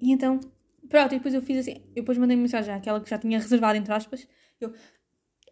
E 0.00 0.12
então, 0.12 0.40
pronto, 0.88 1.14
e 1.14 1.18
depois 1.18 1.34
eu 1.34 1.42
fiz 1.42 1.58
assim. 1.58 1.82
Eu 1.88 2.02
depois 2.02 2.18
mandei 2.18 2.36
mensagem 2.36 2.74
àquela 2.74 3.00
que 3.00 3.10
já 3.10 3.18
tinha 3.18 3.38
reservado, 3.38 3.78
entre 3.78 3.92
aspas. 3.92 4.26
Eu, 4.60 4.72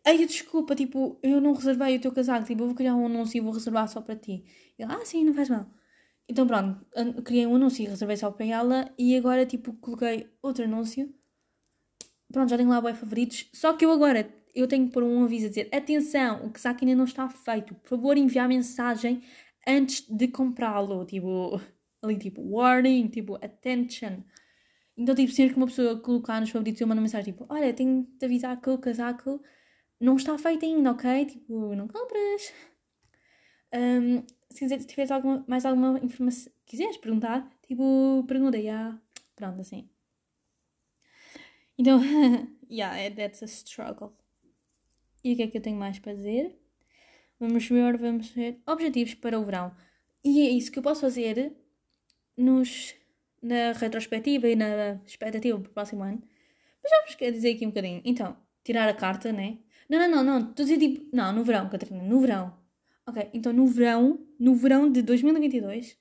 Ai, 0.04 0.26
desculpa, 0.26 0.74
tipo, 0.74 1.18
eu 1.22 1.40
não 1.40 1.52
reservei 1.52 1.96
o 1.96 2.00
teu 2.00 2.12
casaco, 2.12 2.44
tipo, 2.46 2.62
eu 2.62 2.66
vou 2.66 2.74
criar 2.74 2.94
um 2.96 3.06
anúncio 3.06 3.38
e 3.38 3.40
vou 3.40 3.52
reservar 3.52 3.88
só 3.88 4.00
para 4.00 4.16
ti. 4.16 4.44
Ele, 4.78 4.92
ah, 4.92 5.04
sim, 5.04 5.24
não 5.24 5.32
faz 5.34 5.48
mal. 5.48 5.66
Então 6.28 6.46
pronto, 6.46 6.84
criei 7.22 7.46
um 7.46 7.54
anúncio 7.56 7.84
e 7.84 7.88
reservei 7.88 8.16
só 8.16 8.30
para 8.30 8.46
ela 8.46 8.94
e 8.98 9.16
agora, 9.16 9.46
tipo, 9.46 9.72
coloquei 9.74 10.28
outro 10.42 10.64
anúncio. 10.64 11.12
Pronto, 12.32 12.48
já 12.48 12.56
tenho 12.56 12.68
lá 12.70 12.80
boi 12.80 12.94
favoritos. 12.94 13.48
Só 13.52 13.74
que 13.74 13.84
eu 13.84 13.92
agora, 13.92 14.28
eu 14.54 14.66
tenho 14.66 14.86
que 14.86 14.92
pôr 14.92 15.02
um 15.02 15.24
aviso 15.24 15.46
a 15.46 15.48
dizer, 15.50 15.68
atenção, 15.72 16.46
o 16.46 16.50
casaco 16.50 16.84
ainda 16.84 16.96
não 16.96 17.04
está 17.04 17.28
feito. 17.28 17.74
Por 17.74 17.88
favor, 17.88 18.16
enviar 18.16 18.48
mensagem 18.48 19.22
antes 19.66 20.06
de 20.08 20.28
comprá-lo. 20.28 21.04
Tipo, 21.04 21.60
ali, 22.02 22.18
tipo, 22.18 22.42
warning, 22.42 23.08
tipo, 23.08 23.36
attention. 23.36 24.22
Então, 24.96 25.14
tipo, 25.14 25.32
sempre 25.32 25.54
que 25.54 25.58
uma 25.58 25.66
pessoa 25.66 26.00
colocar 26.00 26.40
nos 26.40 26.50
favoritos, 26.50 26.80
eu 26.80 26.86
mando 26.86 27.00
uma 27.00 27.02
mensagem, 27.02 27.32
tipo, 27.32 27.46
olha, 27.48 27.72
tenho 27.72 28.04
de 28.04 28.18
te 28.18 28.24
avisar 28.24 28.60
que 28.60 28.70
o 28.70 28.78
casaco 28.78 29.42
não 30.00 30.16
está 30.16 30.36
feito 30.38 30.64
ainda, 30.64 30.92
ok? 30.92 31.26
Tipo, 31.26 31.74
não 31.74 31.88
compras. 31.88 32.52
Um, 33.74 34.22
se 34.50 34.86
tiveres 34.86 35.10
alguma, 35.10 35.44
mais 35.48 35.64
alguma 35.64 35.98
informação, 36.00 36.52
quiseres 36.66 36.96
perguntar, 36.98 37.48
tipo, 37.66 38.24
pergunta, 38.28 38.60
já. 38.60 38.98
Pronto, 39.34 39.60
assim. 39.60 39.88
Então, 41.82 42.00
yeah, 42.70 43.12
that's 43.12 43.42
a 43.42 43.46
struggle. 43.46 44.12
E 45.24 45.32
o 45.32 45.36
que 45.36 45.42
é 45.42 45.46
que 45.48 45.58
eu 45.58 45.60
tenho 45.60 45.76
mais 45.76 45.98
para 45.98 46.14
dizer? 46.14 46.56
Vamos 47.40 47.68
ver, 47.68 47.98
vamos 47.98 48.28
ver. 48.28 48.62
Objetivos 48.64 49.14
para 49.14 49.36
o 49.36 49.44
verão. 49.44 49.74
E 50.24 50.46
é 50.46 50.50
isso 50.50 50.70
que 50.70 50.78
eu 50.78 50.82
posso 50.84 51.00
fazer 51.00 51.52
nos, 52.36 52.94
na 53.42 53.72
retrospectiva 53.72 54.48
e 54.48 54.54
na 54.54 55.00
expectativa 55.04 55.58
para 55.58 55.70
o 55.70 55.72
próximo 55.72 56.04
ano. 56.04 56.22
Mas 56.80 56.90
já 56.92 57.04
vos 57.04 57.16
quero 57.16 57.32
dizer 57.32 57.56
aqui 57.56 57.66
um 57.66 57.70
bocadinho. 57.70 58.00
Então, 58.04 58.36
tirar 58.62 58.88
a 58.88 58.94
carta, 58.94 59.32
né? 59.32 59.58
Não, 59.88 59.98
não, 59.98 60.08
não, 60.08 60.22
não. 60.22 60.50
Estou 60.50 60.62
a 60.62 60.66
dizer 60.68 60.78
tipo. 60.78 61.04
Não, 61.12 61.32
no 61.32 61.42
verão, 61.42 61.68
Catarina. 61.68 62.04
No 62.04 62.20
verão. 62.20 62.56
Ok, 63.08 63.28
então 63.34 63.52
no 63.52 63.66
verão. 63.66 64.24
No 64.38 64.54
verão 64.54 64.88
de 64.88 65.02
2022. 65.02 65.98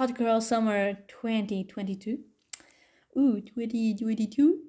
Hot 0.00 0.14
Girl 0.18 0.40
Summer 0.40 1.06
2022. 1.22 2.35
Uh, 3.16 3.40
2022. 3.40 4.60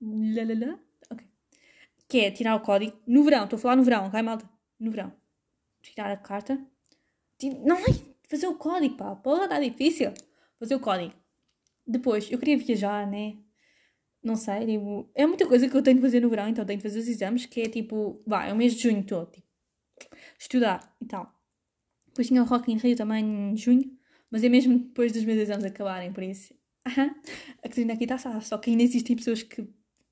Lá, 0.00 0.44
lá, 0.44 0.66
lá. 0.66 0.78
Ok. 1.10 1.26
Que 2.08 2.20
é 2.20 2.30
tirar 2.30 2.56
o 2.56 2.60
código. 2.60 2.96
No 3.06 3.22
verão. 3.22 3.44
Estou 3.44 3.58
a 3.58 3.60
falar 3.60 3.76
no 3.76 3.84
verão, 3.84 4.06
ok, 4.06 4.22
malta? 4.22 4.48
No 4.80 4.90
verão. 4.90 5.12
Tirar 5.82 6.10
a 6.10 6.16
carta. 6.16 6.58
Não, 7.64 7.76
fazer 8.28 8.46
o 8.46 8.54
código, 8.54 8.96
pá. 8.96 9.14
Pode 9.14 9.44
estar 9.44 9.60
difícil. 9.60 10.12
Fazer 10.58 10.74
o 10.74 10.80
código. 10.80 11.12
Depois, 11.86 12.30
eu 12.30 12.38
queria 12.38 12.56
viajar, 12.56 13.06
né? 13.06 13.36
não 14.22 14.36
sei, 14.36 14.66
tipo, 14.66 15.10
é 15.14 15.26
muita 15.26 15.46
coisa 15.46 15.68
que 15.68 15.76
eu 15.76 15.82
tenho 15.82 15.96
de 15.96 16.02
fazer 16.02 16.20
no 16.20 16.30
verão, 16.30 16.48
então 16.48 16.64
tenho 16.64 16.78
de 16.78 16.82
fazer 16.82 17.00
os 17.00 17.08
exames, 17.08 17.44
que 17.44 17.60
é 17.60 17.68
tipo, 17.68 18.22
vá, 18.26 18.46
é 18.46 18.52
o 18.52 18.56
mês 18.56 18.74
de 18.74 18.82
junho 18.82 19.04
todo, 19.04 19.30
tipo, 19.30 19.46
estudar 20.38 20.96
e 21.00 21.06
tal. 21.06 21.32
Depois 22.06 22.28
tinha 22.28 22.42
o 22.42 22.46
Rock 22.46 22.70
in 22.70 22.76
Rio 22.76 22.96
também 22.96 23.24
em 23.24 23.56
junho, 23.56 23.90
mas 24.30 24.44
é 24.44 24.48
mesmo 24.48 24.78
depois 24.78 25.12
dos 25.12 25.24
meus 25.24 25.38
exames 25.38 25.64
acabarem, 25.64 26.12
por 26.12 26.22
isso, 26.22 26.54
a 26.84 27.62
Catarina 27.62 27.94
aqui 27.94 28.04
está 28.04 28.40
só 28.40 28.58
que 28.58 28.70
ainda 28.70 28.82
existem 28.82 29.16
pessoas 29.16 29.42
que 29.42 29.66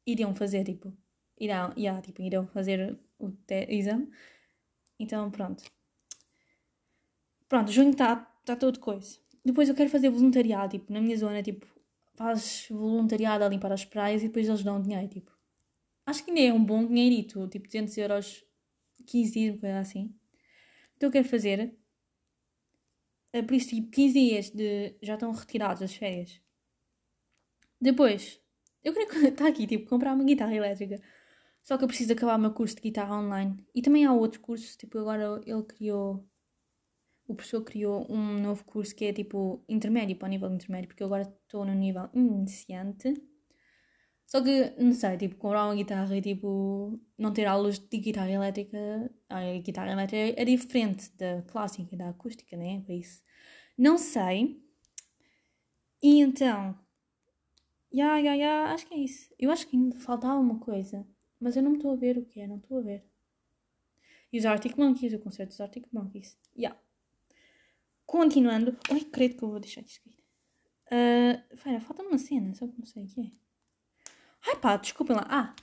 iriam 0.07 0.35
fazer, 0.35 0.65
tipo, 0.65 0.97
irão, 1.39 1.73
yeah, 1.77 2.01
tipo, 2.01 2.23
irão 2.23 2.47
fazer 2.47 2.99
o 3.19 3.33
exame, 3.69 4.09
então 4.99 5.31
pronto. 5.31 5.65
Pronto, 7.49 7.73
junho 7.73 7.91
está 7.91 8.17
tá 8.45 8.55
todo 8.57 8.79
coisa. 8.79 9.19
Depois 9.45 9.69
eu 9.69 9.75
quero 9.75 9.91
fazer 9.91 10.11
voluntariado, 10.11 10.79
tipo, 10.79 10.93
na 10.93 11.01
minha 11.01 11.17
zona, 11.17 11.43
tipo, 11.43 11.67
fazes 12.15 12.69
voluntariado 12.71 13.45
a 13.45 13.49
limpar 13.49 13.73
as 13.73 13.85
praias 13.85 14.23
e 14.23 14.29
depois 14.29 14.49
eles 14.49 14.63
dão 14.63 14.81
dinheiro, 14.81 15.09
tipo. 15.09 15.33
Acho 16.07 16.25
que 16.25 16.31
ainda 16.31 16.43
é 16.43 16.53
um 16.53 16.65
bom 16.65 16.87
dinheirito, 16.87 17.49
tipo 17.49 17.67
200 17.67 17.97
euros, 17.99 18.45
15 19.07 19.33
dias, 19.33 19.61
coisa 19.61 19.79
assim. 19.81 20.15
Então 20.97 21.09
eu 21.09 21.13
quero 21.13 21.29
fazer, 21.29 21.75
eh, 23.33 23.43
por 23.43 23.55
isso, 23.55 23.71
tipo, 23.71 23.91
15 23.91 24.13
dias 24.13 24.51
de, 24.51 24.95
já 25.03 25.15
estão 25.15 25.33
retirados 25.33 25.83
as 25.83 25.95
férias. 25.95 26.41
Depois, 27.81 28.41
eu 28.85 28.93
queria 28.93 29.29
estar 29.31 29.47
aqui, 29.49 29.67
tipo, 29.67 29.89
comprar 29.89 30.15
uma 30.15 30.25
guitarra 30.25 30.55
elétrica. 30.55 31.01
Só 31.63 31.77
que 31.77 31.85
eu 31.85 31.89
preciso 31.89 32.13
acabar 32.13 32.37
o 32.37 32.41
meu 32.41 32.53
curso 32.53 32.77
de 32.77 32.83
guitarra 32.83 33.19
online. 33.19 33.65
E 33.75 33.83
também 33.83 34.05
há 34.05 34.13
outros 34.13 34.43
cursos, 34.43 34.77
tipo, 34.77 34.99
agora 34.99 35.41
ele 35.47 35.63
criou 35.65 36.27
o 37.31 37.35
professor 37.35 37.63
criou 37.63 38.07
um 38.11 38.41
novo 38.41 38.65
curso 38.65 38.95
que 38.95 39.05
é 39.05 39.13
tipo 39.13 39.65
intermédio, 39.69 40.17
para 40.17 40.27
o 40.27 40.29
nível 40.29 40.53
intermédio, 40.53 40.89
porque 40.89 41.03
eu 41.03 41.07
agora 41.07 41.23
estou 41.23 41.65
no 41.65 41.73
nível 41.73 42.09
iniciante. 42.13 43.15
Só 44.27 44.41
que, 44.43 44.71
não 44.79 44.93
sei, 44.93 45.17
tipo, 45.17 45.37
comprar 45.37 45.65
uma 45.67 45.75
guitarra 45.75 46.17
e 46.17 46.23
tipo, 46.23 46.99
não 47.19 47.33
ter 47.33 47.47
aulas 47.47 47.79
de 47.79 47.99
guitarra 47.99 48.31
elétrica. 48.31 48.79
A 49.29 49.59
guitarra 49.59 49.93
elétrica 49.93 50.41
é 50.41 50.45
diferente 50.45 51.11
da 51.17 51.43
clássica 51.43 51.95
e 51.95 51.99
da 51.99 52.11
acústica, 52.11 52.57
né? 52.57 52.81
Por 52.87 52.93
isso. 52.95 53.23
Não 53.79 53.99
sei. 53.99 54.61
E 56.03 56.21
então. 56.21 56.79
Ya, 57.93 58.19
ya, 58.19 58.35
ya, 58.35 58.73
acho 58.73 58.87
que 58.87 58.95
é 58.95 58.99
isso. 58.99 59.35
Eu 59.39 59.51
acho 59.51 59.67
que 59.67 59.77
ainda 59.77 59.99
faltava 59.99 60.39
uma 60.39 60.59
coisa, 60.59 61.07
mas 61.41 61.57
eu 61.57 61.63
não 61.63 61.75
estou 61.75 61.93
a 61.93 61.97
ver 61.97 62.19
o 62.19 62.25
que 62.25 62.41
é, 62.41 62.47
não 62.47 62.57
estou 62.57 62.79
a 62.79 62.83
ver. 62.83 63.05
E 64.33 64.39
os 64.39 64.47
Arctic 64.47 64.77
Monkeys, 64.77 65.13
o 65.13 65.19
concerto 65.19 65.51
dos 65.51 65.61
Arctic 65.61 65.87
Monkeys. 65.93 66.39
Ya. 66.57 66.71
Yeah. 66.71 66.81
Continuando. 68.07 68.77
Ai, 68.91 69.01
credo 69.01 69.37
que 69.37 69.45
eu 69.45 69.51
vou 69.51 69.61
deixar 69.61 69.83
isto 69.83 70.03
cair. 70.05 70.21
Uh, 70.93 71.81
falta 71.81 72.03
uma 72.03 72.19
cena, 72.19 72.55
só 72.55 72.67
que 72.67 72.79
não 72.79 72.87
sei 72.87 73.05
o 73.05 73.09
que 73.09 73.21
é. 73.21 73.31
Ai 74.49 74.57
pá, 74.57 74.77
desculpem 74.77 75.17
lá. 75.17 75.27
Ah! 75.29 75.55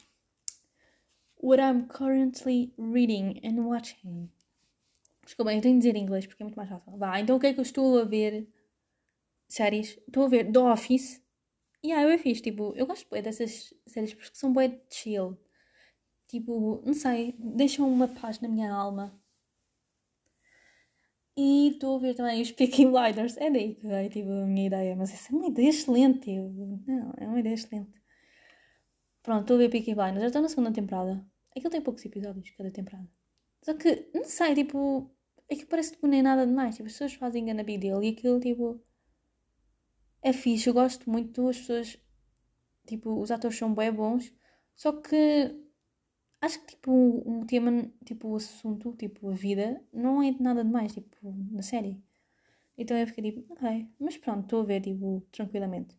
What 1.42 1.62
I'm 1.62 1.88
currently 1.88 2.74
reading 2.78 3.42
and 3.44 3.62
watching. 3.62 4.30
Desculpem, 5.24 5.58
eu 5.58 5.62
tenho 5.62 5.76
de 5.76 5.80
dizer 5.80 5.96
em 5.96 6.04
inglês 6.04 6.26
porque 6.26 6.42
é 6.42 6.46
muito 6.46 6.56
mais 6.56 6.70
fácil. 6.70 6.98
Vá, 6.98 7.20
então 7.20 7.36
o 7.36 7.40
que 7.40 7.48
é 7.48 7.54
que 7.54 7.60
eu 7.60 7.64
estou 7.64 8.00
a 8.00 8.06
ver? 8.06 8.48
Séries. 9.48 10.00
Estou 10.08 10.24
a 10.24 10.28
ver 10.30 10.52
The 10.52 10.60
Office. 10.60 11.22
E 11.88 11.92
yeah, 11.92 12.04
eu 12.06 12.14
é 12.14 12.18
fixe, 12.18 12.42
tipo, 12.42 12.74
eu 12.76 12.86
gosto 12.86 13.10
bem 13.10 13.22
dessas 13.22 13.74
séries 13.86 14.14
porque 14.14 14.36
são 14.36 14.54
bem 14.54 14.82
chill. 14.90 15.38
Tipo, 16.28 16.82
não 16.86 16.94
sei, 16.94 17.34
deixam 17.40 17.90
uma 17.90 18.10
paz 18.10 18.42
na 18.42 18.50
minha 18.50 18.70
alma. 18.70 19.18
E 21.38 21.70
estou 21.70 21.96
a 21.96 22.00
ver 22.00 22.14
também 22.14 22.42
os 22.42 22.52
Peaky 22.52 22.88
Blinders. 22.88 23.38
É 23.38 23.50
daí 23.50 23.76
que 23.76 23.88
veio 23.88 24.10
tipo, 24.10 24.30
a 24.30 24.46
minha 24.46 24.68
ideia. 24.68 24.96
Mas 24.98 25.14
essa 25.14 25.32
é 25.32 25.36
uma 25.38 25.48
ideia 25.48 25.70
excelente. 25.70 26.20
Tipo. 26.20 26.84
Não, 26.86 27.14
é 27.18 27.26
uma 27.26 27.40
ideia 27.40 27.54
excelente. 27.54 27.94
Pronto, 29.24 29.42
estou 29.42 29.56
a 29.56 29.60
ver 29.60 29.70
Peaky 29.70 29.96
Blinders. 29.96 30.22
Já 30.22 30.28
estou 30.28 30.42
na 30.42 30.50
segunda 30.50 30.74
temporada. 30.74 31.26
Aquilo 31.56 31.72
tem 31.72 31.82
poucos 31.82 32.04
episódios 32.06 32.50
cada 32.52 32.70
temporada. 32.70 33.08
Só 33.62 33.74
que, 33.76 34.10
não 34.14 34.26
sei, 34.26 34.56
tipo... 34.56 35.10
É 35.50 35.56
que 35.56 35.66
parece 35.66 35.92
que 35.92 35.96
tipo, 35.96 36.08
nem 36.08 36.22
nada 36.22 36.46
demais. 36.46 36.76
Tipo, 36.76 36.88
as 36.88 36.94
pessoas 36.94 37.14
fazem 37.14 37.46
grande 37.46 37.64
big 37.64 37.78
deal 37.78 38.04
e 38.04 38.10
aquilo, 38.10 38.42
tipo... 38.42 38.84
É 40.22 40.34
fixe. 40.34 40.70
Eu 40.70 40.74
gosto 40.74 41.10
muito. 41.10 41.48
As 41.48 41.58
pessoas... 41.58 41.98
Tipo, 42.88 43.20
os 43.22 43.32
atores 43.32 43.58
são 43.58 43.74
bem 43.74 43.92
bons. 43.92 44.34
Só 44.76 44.94
que 44.94 45.56
acho 46.42 46.60
que 46.62 46.68
tipo 46.76 46.92
o 46.92 47.46
tema, 47.46 47.92
tipo 48.06 48.30
o 48.30 48.36
assunto, 48.36 48.94
tipo 48.94 49.30
a 49.30 49.34
vida, 49.34 49.84
não 49.92 50.22
é 50.22 50.32
nada 50.40 50.64
demais, 50.64 50.94
tipo, 50.94 51.16
na 51.52 51.62
série. 51.62 52.02
Então 52.78 52.96
eu 52.96 53.08
fiquei 53.08 53.32
tipo, 53.32 53.54
ok, 53.54 53.88
mas 54.00 54.18
pronto, 54.18 54.44
estou 54.44 54.62
a 54.62 54.64
ver, 54.64 54.82
tipo, 54.82 55.26
tranquilamente. 55.32 55.98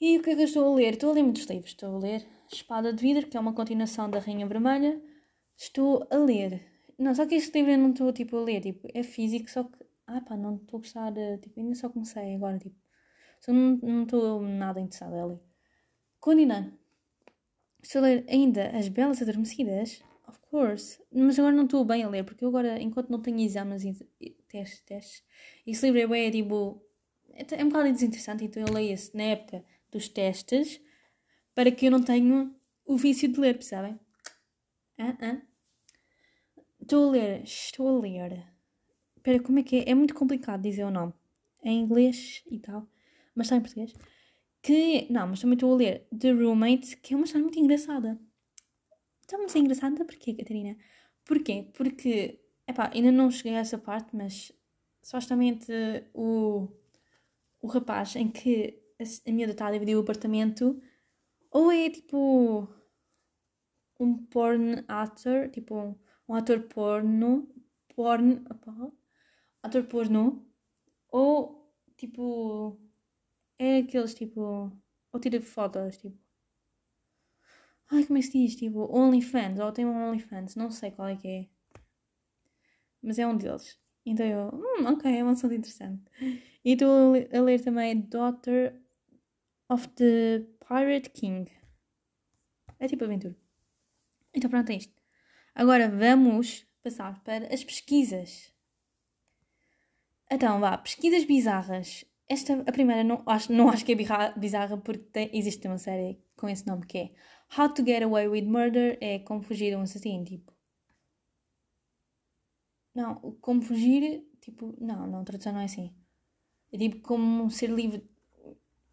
E 0.00 0.18
o 0.18 0.22
que 0.22 0.30
é 0.30 0.34
que 0.34 0.40
eu 0.40 0.46
estou 0.46 0.72
a 0.72 0.74
ler? 0.74 0.94
Estou 0.94 1.10
a 1.10 1.12
ler 1.14 1.22
muitos 1.22 1.44
livros. 1.44 1.70
Estou 1.70 1.94
a 1.94 1.98
ler 1.98 2.26
Espada 2.52 2.92
de 2.92 3.00
Vidro, 3.00 3.28
que 3.28 3.36
é 3.36 3.40
uma 3.40 3.52
continuação 3.54 4.10
da 4.10 4.18
Rainha 4.18 4.46
Vermelha. 4.48 5.00
Estou 5.56 6.06
a 6.10 6.16
ler. 6.16 6.60
Não, 6.98 7.14
só 7.14 7.24
que 7.24 7.36
este 7.36 7.56
livro 7.56 7.70
eu 7.72 7.78
não 7.78 7.90
estou 7.90 8.12
tipo, 8.12 8.36
a 8.36 8.40
ler, 8.42 8.60
tipo, 8.60 8.88
é 8.92 9.02
físico, 9.04 9.48
só 9.48 9.62
que. 9.62 9.78
Ah 10.14 10.20
pá, 10.20 10.36
não 10.36 10.56
estou 10.56 10.76
a 10.76 10.80
gostar, 10.80 11.12
tipo, 11.40 11.58
ainda 11.58 11.74
só 11.74 11.88
comecei 11.88 12.34
agora, 12.34 12.58
tipo. 12.58 12.76
Só 13.40 13.50
não, 13.50 14.02
estou 14.02 14.42
nada 14.42 14.78
interessada 14.78 15.22
a 15.22 15.24
ler. 15.24 15.40
Continuando. 16.20 16.78
Estou 17.82 18.00
a 18.00 18.04
ler 18.04 18.26
ainda 18.28 18.68
As 18.76 18.88
Belas 18.88 19.22
Adormecidas, 19.22 20.02
of 20.28 20.38
course, 20.50 21.02
mas 21.10 21.38
agora 21.38 21.56
não 21.56 21.64
estou 21.64 21.82
bem 21.82 22.02
a 22.04 22.08
ler, 22.10 22.24
porque 22.24 22.44
eu 22.44 22.50
agora, 22.50 22.78
enquanto 22.80 23.08
não 23.08 23.22
tenho 23.22 23.40
exames 23.40 23.84
e 24.20 24.30
testes, 24.48 24.82
testes, 24.82 25.24
esse 25.66 25.86
livro 25.86 26.00
é 26.00 26.06
bem, 26.06 26.30
tipo, 26.30 26.84
é, 27.30 27.42
é 27.60 27.64
um 27.64 27.68
bocado 27.70 27.90
desinteressante, 27.90 28.44
então 28.44 28.62
eu 28.62 28.72
leio 28.72 28.92
esse 28.92 29.16
na 29.16 29.24
época 29.24 29.64
dos 29.90 30.08
testes, 30.08 30.78
para 31.54 31.70
que 31.72 31.86
eu 31.86 31.90
não 31.90 32.02
tenha 32.02 32.54
o 32.84 32.96
vício 32.98 33.32
de 33.32 33.40
ler, 33.40 33.54
percebem? 33.54 33.98
Ah, 34.98 35.16
ah. 35.22 35.42
Estou 36.82 37.08
a 37.08 37.12
ler, 37.12 37.42
estou 37.44 37.88
a 37.88 38.00
ler. 38.00 38.51
Espera, 39.22 39.40
como 39.40 39.60
é 39.60 39.62
que 39.62 39.76
é? 39.76 39.90
É 39.90 39.94
muito 39.94 40.14
complicado 40.14 40.62
dizer 40.62 40.82
o 40.82 40.90
nome. 40.90 41.12
É 41.62 41.70
em 41.70 41.80
inglês 41.80 42.42
e 42.50 42.58
tal, 42.58 42.88
mas 43.36 43.46
está 43.46 43.56
em 43.56 43.60
português 43.60 43.94
que. 44.60 45.06
Não, 45.10 45.28
mas 45.28 45.40
também 45.40 45.54
estou 45.54 45.72
a 45.72 45.76
ler 45.76 46.08
The 46.18 46.32
Roommate, 46.32 46.96
que 46.96 47.14
é 47.14 47.16
uma 47.16 47.24
história 47.24 47.44
muito 47.44 47.58
engraçada. 47.60 48.18
Está 49.20 49.38
muito 49.38 49.56
engraçada 49.56 50.04
porquê, 50.04 50.34
Catarina? 50.34 50.76
Porquê? 51.24 51.70
Porque, 51.74 52.40
epá, 52.66 52.90
ainda 52.92 53.12
não 53.12 53.30
cheguei 53.30 53.54
a 53.56 53.60
essa 53.60 53.78
parte, 53.78 54.14
mas 54.16 54.52
supostamente 55.00 55.72
o, 56.12 56.68
o 57.60 57.68
rapaz 57.68 58.16
em 58.16 58.28
que 58.28 58.82
a, 59.00 59.30
a 59.30 59.32
miúda 59.32 59.52
está 59.52 59.68
a 59.68 59.72
dividir 59.72 59.96
o 59.96 60.00
apartamento, 60.00 60.82
ou 61.50 61.70
é 61.70 61.90
tipo 61.90 62.68
um 64.00 64.16
porn 64.26 64.84
actor, 64.88 65.48
tipo 65.50 65.76
um, 65.76 65.94
um 66.28 66.34
ator 66.34 66.60
porno, 66.62 67.48
porn, 67.94 68.44
opa, 68.50 68.92
ator 69.62 69.84
porno, 69.84 70.44
ou 71.08 71.72
tipo 71.96 72.80
é 73.58 73.78
aqueles 73.78 74.14
tipo, 74.14 74.72
ou 75.12 75.20
tira 75.20 75.40
fotos, 75.40 75.96
tipo 75.98 76.18
Ai, 77.92 78.04
como 78.06 78.18
é 78.18 78.22
que 78.22 78.26
se 78.28 78.32
diz? 78.32 78.56
Tipo, 78.56 78.88
OnlyFans, 78.90 79.60
ou 79.60 79.70
tem 79.70 79.84
um 79.84 80.08
OnlyFans, 80.08 80.56
não 80.56 80.70
sei 80.70 80.90
qual 80.90 81.08
é 81.08 81.16
que 81.16 81.28
é. 81.28 81.48
Mas 83.02 83.18
é 83.18 83.26
um 83.26 83.36
deles. 83.36 83.78
Então 84.06 84.24
eu, 84.24 84.48
hum, 84.48 84.86
ok, 84.86 85.14
é 85.14 85.22
um 85.22 85.28
assunto 85.28 85.52
interessante. 85.54 86.02
E 86.64 86.72
estou 86.72 87.14
a 87.14 87.40
ler 87.40 87.60
também 87.62 88.00
Daughter 88.00 88.80
of 89.68 89.88
the 89.90 90.46
Pirate 90.66 91.10
King. 91.10 91.50
É 92.78 92.88
tipo 92.88 93.04
aventura. 93.04 93.36
Então 94.34 94.48
pronto, 94.48 94.70
é 94.70 94.76
isto. 94.76 94.94
Agora 95.54 95.90
vamos 95.90 96.66
passar 96.82 97.22
para 97.22 97.52
as 97.52 97.62
pesquisas. 97.62 98.51
Então 100.32 100.58
vá, 100.60 100.78
pesquisas 100.78 101.24
bizarras. 101.26 102.06
Esta, 102.26 102.54
a 102.66 102.72
primeira, 102.72 103.04
não 103.04 103.22
acho, 103.26 103.52
não 103.52 103.68
acho 103.68 103.84
que 103.84 103.92
é 103.92 104.32
bizarra 104.34 104.78
porque 104.78 105.04
tem, 105.12 105.30
existe 105.34 105.66
uma 105.68 105.76
série 105.76 106.18
com 106.36 106.48
esse 106.48 106.66
nome 106.66 106.86
que 106.86 106.98
é 106.98 107.10
How 107.56 107.68
to 107.74 107.84
Get 107.84 108.02
Away 108.02 108.28
with 108.28 108.46
Murder 108.46 108.96
é 109.02 109.18
como 109.18 109.42
fugir 109.42 109.70
de 109.70 109.76
um 109.76 109.82
assassino, 109.82 110.24
tipo. 110.24 110.50
Não, 112.94 113.36
como 113.42 113.60
fugir, 113.60 114.26
tipo, 114.40 114.74
não, 114.80 115.06
não, 115.06 115.20
a 115.20 115.24
tradução 115.24 115.52
não 115.52 115.60
é 115.60 115.64
assim. 115.64 115.94
É 116.72 116.78
tipo 116.78 117.00
como 117.00 117.50
ser 117.50 117.68
livre. 117.68 118.08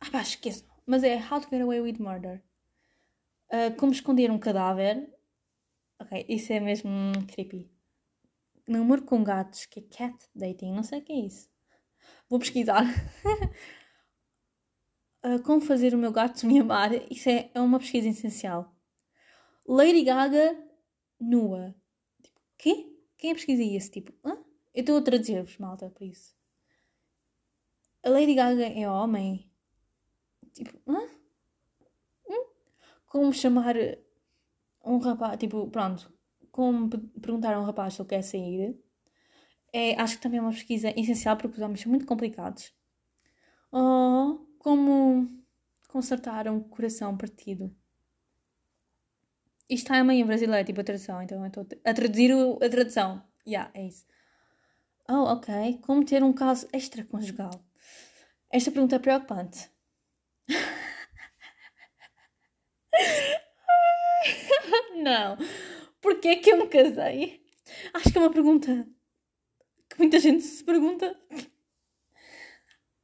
Ah 0.02 0.12
pá, 0.12 0.22
esqueço. 0.22 0.66
Mas 0.86 1.04
é 1.04 1.16
How 1.16 1.40
to 1.40 1.50
Get 1.50 1.62
Away 1.62 1.80
with 1.80 2.00
Murder. 2.00 2.44
Uh, 3.50 3.74
como 3.78 3.94
esconder 3.94 4.30
um 4.30 4.40
cadáver. 4.40 5.10
Ok, 6.00 6.26
isso 6.28 6.52
é 6.52 6.60
mesmo 6.60 6.92
creepy. 7.28 7.72
Namoro 8.70 9.04
com 9.04 9.24
gatos, 9.24 9.66
que 9.66 9.80
é 9.80 9.84
cat 9.84 10.16
dating, 10.36 10.72
não 10.72 10.84
sei 10.84 11.00
o 11.00 11.04
que 11.04 11.12
é 11.12 11.26
isso. 11.26 11.50
Vou 12.30 12.38
pesquisar. 12.38 12.84
uh, 15.26 15.42
como 15.44 15.60
fazer 15.60 15.96
o 15.96 15.98
meu 15.98 16.12
gato 16.12 16.46
me 16.46 16.60
amar. 16.60 16.92
Isso 17.12 17.30
é, 17.30 17.50
é 17.52 17.60
uma 17.60 17.80
pesquisa 17.80 18.10
essencial. 18.10 18.72
Lady 19.68 20.04
Gaga 20.04 20.56
nua. 21.20 21.74
Tipo, 22.22 22.40
quê? 22.60 22.96
Quem 23.18 23.32
é 23.32 23.34
pesquisa 23.34 23.64
isso? 23.64 23.90
Tipo, 23.90 24.14
hã? 24.24 24.38
Eu 24.72 24.82
estou 24.82 24.98
a 24.98 25.02
traduzir-vos, 25.02 25.58
malta, 25.58 25.90
por 25.90 26.06
isso. 26.06 26.36
A 28.04 28.10
Lady 28.10 28.36
Gaga 28.36 28.68
é 28.68 28.88
homem? 28.88 29.52
Tipo, 30.54 30.80
hã? 30.88 31.10
Hum? 32.28 32.46
Como 33.08 33.34
chamar 33.34 33.76
um 34.86 35.00
rapaz, 35.00 35.38
tipo, 35.40 35.68
pronto, 35.72 36.14
como 36.52 36.90
perguntar 37.22 37.54
a 37.54 37.60
um 37.60 37.66
rapaz 37.66 37.94
se 37.94 38.02
ele 38.02 38.10
quer 38.10 38.22
sair. 38.22 38.78
É, 39.74 40.00
acho 40.02 40.18
que 40.18 40.24
também 40.24 40.40
é 40.40 40.42
uma 40.42 40.52
pesquisa 40.52 40.90
essencial 41.00 41.38
porque 41.38 41.58
os 41.58 41.64
homens 41.64 41.82
são 41.82 41.90
muito 41.92 42.06
complicados. 42.06 42.74
Oh, 43.72 44.40
como 44.60 45.30
consertar 45.88 46.48
um 46.48 46.60
coração 46.60 47.18
partido. 47.18 47.74
Isto 49.70 49.92
está 49.92 50.04
meio 50.04 50.24
em 50.24 50.26
brasileiro, 50.26 50.66
tipo 50.66 50.82
a 50.82 50.84
tradução, 50.84 51.22
então 51.22 51.40
eu 51.42 51.48
estou 51.48 51.68
a 51.86 51.94
traduzir 51.94 52.34
o, 52.34 52.56
a 52.56 52.70
tradução. 52.70 53.24
Yeah, 53.48 53.70
é 53.74 53.86
isso. 53.86 54.06
Oh, 55.08 55.24
ok. 55.34 55.80
Como 55.82 56.06
ter 56.06 56.24
um 56.24 56.34
caso 56.34 56.68
extraconjugal? 56.74 57.52
Esta 58.52 58.72
pergunta 58.72 58.96
é 58.96 59.00
preocupante. 59.00 59.70
Não. 65.04 65.38
Porquê 66.10 66.38
que 66.38 66.50
eu 66.50 66.58
me 66.58 66.68
casei? 66.68 67.40
Acho 67.94 68.12
que 68.12 68.18
é 68.18 68.22
uma 68.22 68.32
pergunta 68.32 68.88
que 69.88 70.00
muita 70.00 70.20
gente 70.20 70.42
se 70.42 70.64
pergunta. 70.64 71.16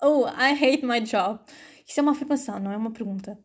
Oh, 0.02 0.26
I 0.26 0.54
hate 0.54 0.84
my 0.84 1.00
job. 1.02 1.40
Isso 1.88 2.00
é 2.00 2.02
uma 2.04 2.14
afirmação, 2.14 2.60
não 2.60 2.72
é 2.72 2.78
uma 2.78 2.92
pergunta. 2.92 3.38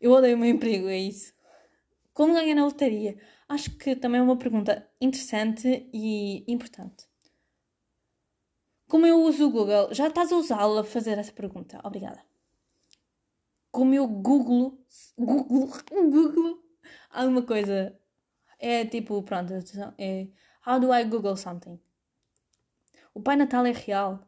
Eu 0.00 0.12
odeio 0.12 0.34
o 0.34 0.38
meu 0.38 0.48
emprego, 0.48 0.88
é 0.88 0.96
isso. 0.96 1.34
Como 2.14 2.32
ganhar 2.32 2.54
na 2.54 2.64
lotaria? 2.64 3.18
Acho 3.46 3.76
que 3.76 3.94
também 3.94 4.18
é 4.18 4.24
uma 4.24 4.38
pergunta 4.38 4.90
interessante 4.98 5.90
e 5.92 6.50
importante. 6.50 7.06
Como 8.88 9.06
eu 9.06 9.20
uso 9.20 9.46
o 9.46 9.50
Google? 9.50 9.92
Já 9.92 10.08
estás 10.08 10.32
a 10.32 10.36
usá-lo 10.36 10.78
a 10.78 10.84
fazer 10.84 11.18
essa 11.18 11.32
pergunta. 11.34 11.78
Obrigada. 11.84 12.24
Como 13.70 13.92
eu 13.92 14.08
Google, 14.08 14.82
Google, 15.18 15.68
Google 15.92 16.62
alguma 17.10 17.42
coisa. 17.42 17.94
É 18.62 18.86
tipo, 18.86 19.20
pronto, 19.24 19.52
é 19.98 20.28
How 20.64 20.78
do 20.78 20.94
I 20.94 21.04
Google 21.04 21.36
something? 21.36 21.80
O 23.12 23.20
Pai 23.20 23.34
Natal 23.34 23.66
é 23.66 23.72
real. 23.72 24.24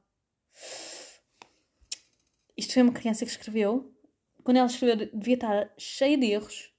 Isto 2.57 2.75
foi 2.75 2.83
uma 2.83 2.93
criança 2.93 3.25
que 3.25 3.31
escreveu. 3.31 3.95
Quando 4.43 4.57
ela 4.57 4.67
escreveu, 4.67 5.09
devia 5.15 5.35
estar 5.35 5.73
cheia 5.79 6.19
de 6.19 6.27
erros. 6.27 6.75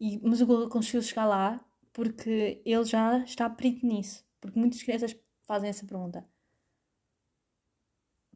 E, 0.00 0.18
mas 0.18 0.40
o 0.40 0.46
Google 0.46 0.68
conseguiu 0.68 1.00
chegar 1.00 1.26
lá 1.26 1.64
porque 1.92 2.60
ele 2.64 2.84
já 2.84 3.18
está 3.18 3.48
perito 3.48 3.86
nisso. 3.86 4.26
Porque 4.40 4.58
muitas 4.58 4.82
crianças 4.82 5.16
fazem 5.42 5.70
essa 5.70 5.86
pergunta. 5.86 6.28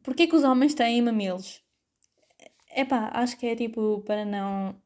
Porquê 0.01 0.27
que 0.27 0.35
os 0.35 0.43
homens 0.43 0.73
têm 0.73 1.01
mamilos? 1.01 1.61
Epá, 2.69 3.11
acho 3.13 3.37
que 3.37 3.47
é 3.47 3.55
tipo 3.55 4.01
para 4.01 4.23
não. 4.23 4.81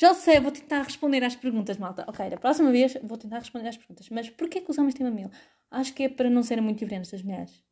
Já 0.00 0.14
sei, 0.14 0.40
vou 0.40 0.50
tentar 0.50 0.82
responder 0.82 1.22
às 1.22 1.36
perguntas, 1.36 1.76
malta. 1.76 2.06
Ok, 2.08 2.30
da 2.30 2.38
próxima 2.38 2.70
vez 2.72 2.94
vou 3.02 3.18
tentar 3.18 3.40
responder 3.40 3.68
às 3.68 3.76
perguntas. 3.76 4.08
Mas 4.08 4.30
porquê 4.30 4.62
que 4.62 4.70
os 4.70 4.78
homens 4.78 4.94
têm 4.94 5.04
mamilo? 5.06 5.30
Acho 5.70 5.92
que 5.92 6.04
é 6.04 6.08
para 6.08 6.30
não 6.30 6.42
serem 6.42 6.64
muito 6.64 6.78
diferentes 6.78 7.10
das 7.10 7.22
mulheres. 7.22 7.62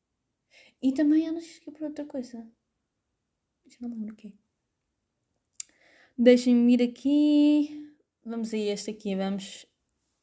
E 0.82 0.92
também 0.92 1.26
acho 1.26 1.58
que 1.62 1.70
é 1.70 1.72
por 1.72 1.84
outra 1.84 2.04
coisa. 2.04 2.46
Já 3.66 3.76
não 3.80 3.88
lembro 3.88 4.12
o 4.12 4.16
quê. 4.16 4.34
Deixem-me 6.18 6.74
ir 6.74 6.82
aqui. 6.82 7.94
Vamos 8.22 8.52
a 8.52 8.58
este 8.58 8.90
aqui. 8.90 9.16
Vamos. 9.16 9.64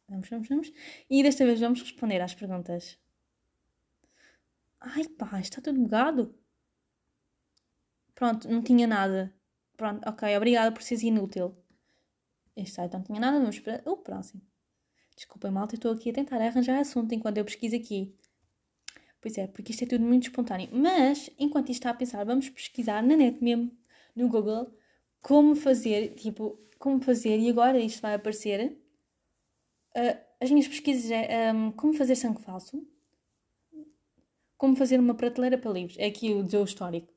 Vamos, 0.08 0.30
vamos, 0.30 0.48
vamos. 0.48 0.72
E 1.10 1.24
desta 1.24 1.44
vez 1.44 1.60
vamos 1.60 1.82
responder 1.82 2.22
às 2.22 2.36
perguntas. 2.36 3.00
Ai 4.80 5.08
pá, 5.08 5.40
está 5.40 5.60
tudo 5.60 5.82
bugado. 5.82 6.38
Pronto, 8.14 8.48
não 8.48 8.62
tinha 8.62 8.86
nada. 8.86 9.34
Pronto, 9.76 10.08
ok, 10.08 10.38
obrigada 10.38 10.72
por 10.72 10.84
seres 10.84 11.04
inútil. 11.04 11.65
Este 12.56 12.76
site 12.76 12.94
não 12.94 13.04
tinha 13.04 13.20
nada, 13.20 13.40
vamos 13.40 13.60
para 13.60 13.82
o 13.86 13.98
próximo. 13.98 14.42
Desculpem, 15.16 15.52
malta, 15.52 15.76
estou 15.76 15.92
aqui 15.92 16.10
a 16.10 16.14
tentar 16.14 16.42
arranjar 16.42 16.80
assunto 16.80 17.14
enquanto 17.14 17.38
eu 17.38 17.46
pesquiso 17.46 17.76
aqui. 17.76 18.16
Pois 19.22 19.38
é, 19.38 19.48
porque 19.48 19.72
isto 19.72 19.84
é 19.84 19.88
tudo 19.88 20.04
muito 20.04 20.24
espontâneo. 20.24 20.70
Mas, 20.72 21.30
enquanto 21.40 21.70
isto 21.70 21.80
está 21.80 21.90
a 21.90 21.94
pensar, 21.94 22.24
vamos 22.24 22.50
pesquisar 22.50 23.02
na 23.02 23.16
net 23.16 23.44
mesmo, 23.44 23.72
no 24.16 24.30
Google, 24.30 24.72
como 25.22 25.56
fazer, 25.56 26.16
tipo, 26.16 26.60
como 26.78 27.02
fazer, 27.02 27.40
e 27.40 27.50
agora 27.50 27.80
isto 27.80 28.02
vai 28.02 28.14
aparecer. 28.14 28.78
Uh, 29.98 30.18
as 30.40 30.52
minhas 30.52 30.68
pesquisas 30.68 31.10
é 31.10 31.52
um, 31.52 31.72
como 31.72 31.94
fazer 31.94 32.16
sangue 32.16 32.42
falso, 32.42 32.86
como 34.58 34.76
fazer 34.76 35.00
uma 35.00 35.16
prateleira 35.16 35.58
para 35.58 35.72
livros. 35.72 35.98
É 35.98 36.06
aqui 36.06 36.34
o 36.34 36.48
seu 36.48 36.64
histórico. 36.64 37.12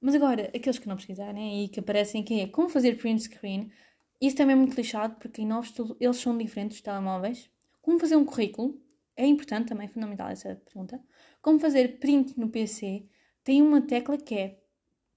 Mas 0.00 0.14
agora, 0.14 0.50
aqueles 0.54 0.78
que 0.78 0.86
não 0.86 0.96
pesquisarem 0.96 1.64
e 1.64 1.68
que 1.68 1.80
aparecem 1.80 2.22
aqui 2.22 2.40
é 2.40 2.46
como 2.46 2.68
fazer 2.68 2.96
print 2.98 3.22
screen. 3.22 3.72
Isso 4.20 4.36
também 4.36 4.54
é 4.54 4.56
muito 4.56 4.76
lixado 4.76 5.16
porque 5.16 5.42
em 5.42 5.46
novos 5.46 5.72
eles 6.00 6.16
são 6.16 6.36
diferentes 6.36 6.78
dos 6.78 6.82
telemóveis. 6.82 7.50
Como 7.80 7.98
fazer 7.98 8.16
um 8.16 8.24
currículo. 8.24 8.80
É 9.16 9.26
importante 9.26 9.68
também, 9.68 9.86
é 9.86 9.90
fundamental 9.90 10.28
essa 10.28 10.54
pergunta. 10.54 11.02
Como 11.42 11.58
fazer 11.58 11.98
print 11.98 12.38
no 12.38 12.48
PC, 12.50 13.08
tem 13.42 13.60
uma 13.62 13.80
tecla 13.82 14.16
que 14.16 14.34
é 14.34 14.60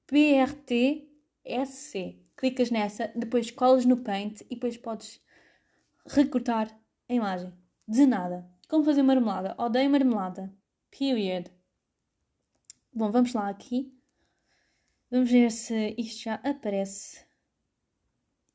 PRTSC. 0.07 1.07
Clicas 2.35 2.71
nessa, 2.71 3.11
depois 3.15 3.51
colas 3.51 3.85
no 3.85 3.97
Paint 3.97 4.41
e 4.49 4.55
depois 4.55 4.75
podes 4.75 5.21
recortar 6.07 6.75
a 7.07 7.13
imagem. 7.13 7.53
De 7.87 8.07
nada. 8.07 8.49
Como 8.67 8.83
fazer 8.83 9.03
marmelada? 9.03 9.53
Odeio 9.57 9.89
marmelada. 9.89 10.51
Period. 10.89 11.51
Bom, 12.93 13.11
vamos 13.11 13.33
lá 13.33 13.49
aqui. 13.49 13.93
Vamos 15.11 15.29
ver 15.29 15.51
se 15.51 15.93
isto 15.97 16.23
já 16.23 16.35
aparece. 16.35 17.30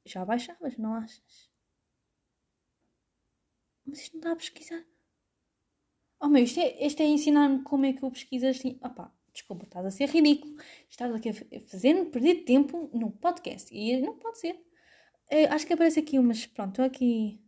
Já 0.07 0.25
baixavas, 0.25 0.77
não 0.79 0.95
achas? 0.95 1.51
Mas 3.85 4.01
isto 4.01 4.14
não 4.14 4.21
dá 4.21 4.33
a 4.33 4.37
pesquisar. 4.37 4.85
Oh 6.21 6.29
meu, 6.29 6.45
isto 6.45 6.61
é, 6.61 6.87
isto 6.87 7.01
é 7.03 7.07
ensinar-me 7.07 7.62
como 7.62 7.87
é 7.87 7.92
que 7.92 8.03
eu 8.03 8.11
pesquiso 8.11 8.47
assim. 8.47 8.79
Opá, 8.83 9.12
desculpa, 9.33 9.64
estás 9.64 9.85
a 9.85 9.90
ser 9.90 10.09
ridículo. 10.09 10.57
Estás 10.88 11.14
aqui 11.14 11.31
a 11.31 11.61
fazer-me 11.69 12.07
perder 12.07 12.45
tempo 12.45 12.90
no 12.95 13.11
podcast. 13.11 13.75
E 13.75 14.01
não 14.01 14.16
pode 14.16 14.38
ser. 14.38 14.59
Eu 15.31 15.53
acho 15.53 15.66
que 15.66 15.73
aparece 15.75 16.01
aqui 16.01 16.19
umas. 16.19 16.47
Pronto, 16.47 16.71
estou 16.71 16.85
aqui. 16.85 17.40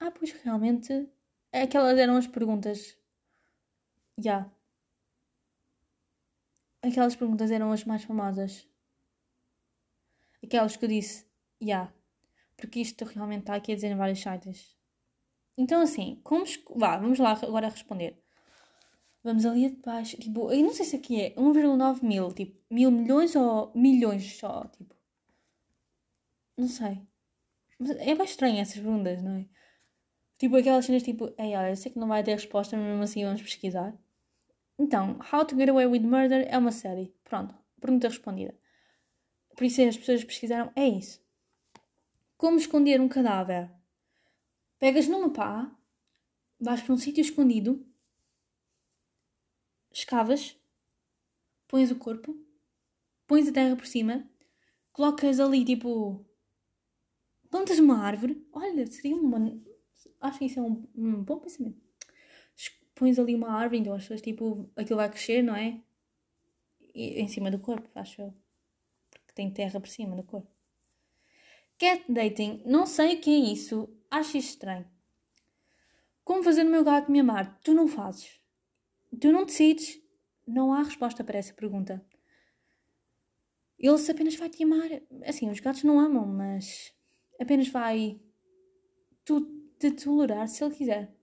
Ah, 0.00 0.10
pois 0.10 0.32
realmente. 0.32 1.08
Aquelas 1.52 1.98
eram 1.98 2.16
as 2.16 2.26
perguntas. 2.26 2.98
Já. 4.18 4.50
aquelas 6.82 7.16
perguntas 7.16 7.50
eram 7.50 7.72
as 7.72 7.84
mais 7.84 8.04
famosas. 8.04 8.68
Aquelas 10.42 10.76
que 10.76 10.84
eu 10.84 10.88
disse. 10.88 11.23
Yeah, 11.62 11.92
porque 12.56 12.80
isto 12.80 13.04
realmente 13.04 13.40
está 13.40 13.54
aqui 13.54 13.72
a 13.72 13.74
dizer 13.74 13.90
em 13.90 13.96
vários 13.96 14.20
sites. 14.20 14.76
Então, 15.56 15.80
assim, 15.82 16.20
como. 16.24 16.44
Vá, 16.76 16.96
vamos 16.98 17.18
lá 17.18 17.32
agora 17.32 17.68
responder. 17.68 18.20
Vamos 19.22 19.46
ali 19.46 19.70
de 19.70 19.76
baixo. 19.76 20.16
Tipo, 20.18 20.52
eu 20.52 20.62
não 20.62 20.72
sei 20.72 20.84
se 20.84 20.96
aqui 20.96 21.20
é 21.20 21.34
1,9 21.34 22.02
mil. 22.04 22.32
Tipo, 22.32 22.60
mil 22.70 22.90
milhões 22.90 23.34
ou 23.36 23.72
milhões 23.74 24.36
só. 24.38 24.64
Tipo. 24.66 24.94
Não 26.56 26.68
sei. 26.68 27.06
É 27.98 28.14
bem 28.14 28.24
estranho 28.24 28.60
essas 28.60 28.74
perguntas, 28.76 29.22
não 29.22 29.36
é? 29.36 29.46
Tipo 30.38 30.56
aquelas 30.56 30.84
cenas 30.84 31.02
tipo, 31.02 31.32
ei, 31.38 31.54
olha, 31.56 31.70
eu 31.70 31.76
sei 31.76 31.92
que 31.92 31.98
não 31.98 32.08
vai 32.08 32.22
ter 32.22 32.32
resposta, 32.32 32.76
mas 32.76 32.86
mesmo 32.86 33.02
assim 33.02 33.24
vamos 33.24 33.42
pesquisar. 33.42 33.96
Então, 34.78 35.18
How 35.32 35.44
to 35.46 35.56
Get 35.56 35.68
Away 35.68 35.86
with 35.86 36.00
Murder 36.00 36.46
é 36.50 36.58
uma 36.58 36.72
série. 36.72 37.14
Pronto, 37.24 37.54
pergunta 37.80 38.08
respondida. 38.08 38.54
Por 39.56 39.64
isso 39.64 39.82
as 39.82 39.96
pessoas 39.96 40.24
pesquisaram, 40.24 40.72
é 40.76 40.86
isso. 40.88 41.23
Como 42.44 42.58
esconder 42.58 43.00
um 43.00 43.08
cadáver? 43.08 43.70
Pegas 44.78 45.08
numa 45.08 45.32
pá, 45.32 45.74
vais 46.60 46.82
para 46.82 46.92
um 46.92 46.98
sítio 46.98 47.22
escondido, 47.22 47.82
escavas, 49.90 50.54
pões 51.66 51.90
o 51.90 51.96
corpo, 51.96 52.38
pões 53.26 53.48
a 53.48 53.52
terra 53.52 53.74
por 53.74 53.86
cima, 53.86 54.28
colocas 54.92 55.40
ali 55.40 55.64
tipo. 55.64 56.22
plantas 57.48 57.78
uma 57.78 58.04
árvore. 58.04 58.46
Olha, 58.52 58.86
seria 58.88 59.16
uma. 59.16 59.38
Acho 60.20 60.38
que 60.38 60.44
isso 60.44 60.58
é 60.58 60.62
um, 60.62 60.86
um 60.94 61.24
bom 61.24 61.38
pensamento. 61.38 61.80
Pões 62.94 63.18
ali 63.18 63.34
uma 63.34 63.52
árvore, 63.52 63.80
então 63.80 63.94
as 63.94 64.02
pessoas 64.02 64.20
tipo. 64.20 64.70
aquilo 64.76 64.98
vai 64.98 65.08
crescer, 65.08 65.40
não 65.40 65.56
é? 65.56 65.82
E, 66.94 67.22
em 67.22 67.26
cima 67.26 67.50
do 67.50 67.58
corpo, 67.58 67.88
acho 67.94 68.20
eu. 68.20 68.34
Porque 69.10 69.32
tem 69.34 69.50
terra 69.50 69.80
por 69.80 69.88
cima 69.88 70.14
do 70.14 70.22
corpo. 70.22 70.53
Cat 71.78 72.04
dating, 72.08 72.62
não 72.64 72.86
sei 72.86 73.16
o 73.16 73.20
que 73.20 73.30
é 73.30 73.52
isso, 73.52 73.88
acho 74.10 74.36
isso 74.36 74.50
estranho. 74.50 74.88
Como 76.24 76.42
fazer 76.42 76.64
o 76.64 76.70
meu 76.70 76.82
gato 76.82 77.10
me 77.10 77.20
amar? 77.20 77.60
Tu 77.62 77.74
não 77.74 77.86
fazes. 77.86 78.40
Tu 79.20 79.30
não 79.30 79.44
decides. 79.44 80.00
Não 80.46 80.72
há 80.72 80.82
resposta 80.82 81.22
para 81.22 81.38
essa 81.38 81.52
pergunta. 81.52 82.04
Ele 83.78 84.10
apenas 84.10 84.34
vai 84.36 84.48
te 84.48 84.62
amar. 84.62 84.88
Assim, 85.26 85.50
os 85.50 85.60
gatos 85.60 85.84
não 85.84 86.00
amam, 86.00 86.26
mas 86.26 86.94
apenas 87.38 87.68
vai 87.68 88.20
tu 89.24 89.40
te 89.78 89.90
tolerar 89.90 90.48
se 90.48 90.64
ele 90.64 90.74
quiser. 90.74 91.14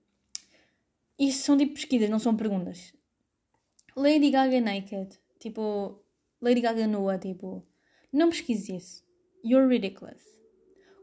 Isto 1.18 1.44
são 1.44 1.58
tipo 1.58 1.74
pesquisas, 1.74 2.10
não 2.10 2.20
são 2.20 2.36
perguntas. 2.36 2.94
Lady 3.96 4.30
Gaga 4.30 4.60
naked. 4.62 5.20
Tipo, 5.40 6.04
Lady 6.40 6.62
Gaga 6.62 6.88
nua, 6.88 7.18
tipo. 7.18 7.66
Não 8.12 8.30
pesquises 8.30 8.70
isso. 8.70 9.06
You're 9.44 9.68
ridiculous. 9.68 10.41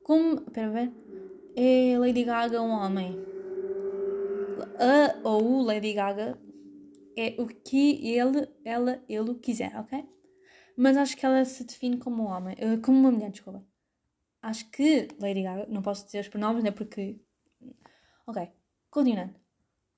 Como. 0.08 0.40
Espera 0.40 0.70
ver. 0.70 0.90
É 1.54 1.98
Lady 1.98 2.24
Gaga 2.24 2.62
um 2.62 2.70
homem. 2.70 3.14
A 4.80 5.28
ou 5.28 5.58
o 5.58 5.62
Lady 5.62 5.92
Gaga 5.92 6.38
é 7.14 7.36
o 7.38 7.46
que 7.46 8.08
ele, 8.08 8.48
ela, 8.64 9.04
ele 9.06 9.34
quiser, 9.34 9.76
ok? 9.76 10.08
Mas 10.74 10.96
acho 10.96 11.14
que 11.14 11.26
ela 11.26 11.44
se 11.44 11.62
define 11.62 11.98
como 11.98 12.22
um 12.22 12.26
homem. 12.26 12.56
Eh, 12.58 12.78
como 12.78 12.98
uma 12.98 13.10
mulher, 13.10 13.30
desculpa. 13.30 13.62
Acho 14.40 14.70
que 14.70 15.08
Lady 15.20 15.42
Gaga. 15.42 15.66
Não 15.68 15.82
posso 15.82 16.06
dizer 16.06 16.20
os 16.20 16.28
pronomes, 16.28 16.64
né? 16.64 16.70
Porque. 16.70 17.20
Ok. 18.26 18.50
Continuando. 18.90 19.34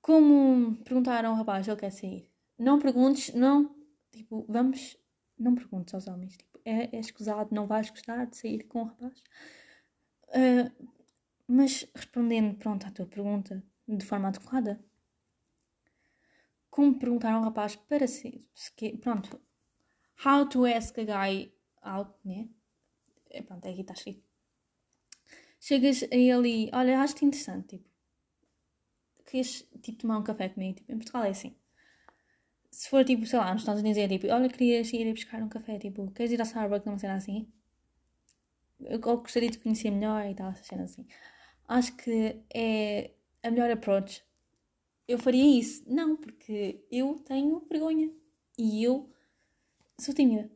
Como 0.01 0.75
perguntaram 0.83 1.29
ao 1.29 1.35
rapaz, 1.37 1.65
ele 1.65 1.77
quer 1.77 1.91
sair. 1.91 2.29
Não 2.59 2.79
perguntes, 2.79 3.33
não. 3.33 3.73
Tipo, 4.11 4.45
vamos. 4.49 4.97
Não 5.39 5.55
perguntes 5.55 5.93
aos 5.93 6.05
homens. 6.07 6.35
Tipo, 6.35 6.59
é, 6.65 6.97
é 6.97 6.99
escusado, 6.99 7.55
não 7.55 7.65
vais 7.65 7.89
gostar 7.89 8.25
de 8.25 8.35
sair 8.35 8.63
com 8.63 8.81
o 8.81 8.85
rapaz. 8.85 9.23
Uh, 10.31 10.71
mas 11.47 11.85
respondendo, 11.93 12.57
pronto, 12.57 12.87
à 12.87 12.91
tua 12.91 13.05
pergunta 13.05 13.61
de 13.87 14.05
forma 14.05 14.29
adequada, 14.29 14.81
como 16.69 16.97
perguntar 16.97 17.33
a 17.33 17.39
um 17.39 17.43
rapaz 17.43 17.75
para 17.75 18.07
se, 18.07 18.47
pronto, 19.01 19.39
how 20.25 20.47
to 20.47 20.65
ask 20.65 20.97
a 20.97 21.03
guy 21.03 21.53
out, 21.81 22.13
né? 22.23 22.47
É, 23.29 23.41
pronto, 23.41 23.67
aqui 23.67 23.81
está 23.81 23.93
escrito. 23.93 24.23
Chegas 25.59 26.03
a 26.03 26.15
ele 26.15 26.67
e, 26.67 26.71
olha, 26.73 27.01
acho-te 27.01 27.25
interessante, 27.25 27.77
tipo, 27.77 27.89
queres, 29.25 29.67
tipo, 29.81 29.99
tomar 29.99 30.17
um 30.19 30.23
café 30.23 30.49
comigo? 30.49 30.75
Tipo, 30.77 30.91
em 30.91 30.97
Portugal 30.97 31.23
é 31.25 31.29
assim. 31.29 31.55
Se 32.71 32.89
for, 32.89 33.03
tipo, 33.05 33.25
sei 33.25 33.37
lá, 33.39 33.51
nos 33.53 33.61
Estados 33.63 33.81
Unidos 33.81 33.97
é 34.01 34.07
tipo, 34.07 34.27
olha, 34.27 34.49
querias 34.49 34.91
ir 34.93 35.13
buscar 35.13 35.41
um 35.43 35.49
café, 35.49 35.77
tipo, 35.77 36.09
queres 36.11 36.31
ir 36.31 36.39
ao 36.41 36.45
Starbucks, 36.47 36.85
não 36.85 36.97
cena 36.97 37.15
assim? 37.15 37.51
Eu 38.85 38.99
gostaria 38.99 39.49
de 39.49 39.59
conhecer 39.59 39.91
melhor 39.91 40.25
e 40.25 40.35
tal, 40.35 40.51
essas 40.51 40.67
cenas 40.67 40.91
assim. 40.91 41.07
Acho 41.67 41.95
que 41.97 42.43
é 42.53 43.11
a 43.43 43.49
melhor 43.51 43.71
approach. 43.71 44.23
Eu 45.07 45.17
faria 45.17 45.59
isso. 45.59 45.83
Não, 45.87 46.15
porque 46.15 46.85
eu 46.91 47.15
tenho 47.19 47.59
vergonha. 47.69 48.11
E 48.57 48.83
eu 48.83 49.09
sou 49.99 50.13
tímida. 50.13 50.49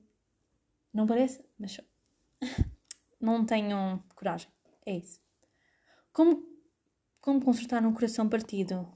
Não 0.94 1.06
parece? 1.06 1.44
Mas 1.58 1.74
sou. 1.74 1.86
Não 3.20 3.46
tenho 3.46 4.04
coragem. 4.16 4.50
É 4.86 4.98
isso. 4.98 5.20
Como, 6.14 6.48
como 7.20 7.44
consertar 7.44 7.86
um 7.86 7.94
coração 7.94 8.30
partido? 8.30 8.88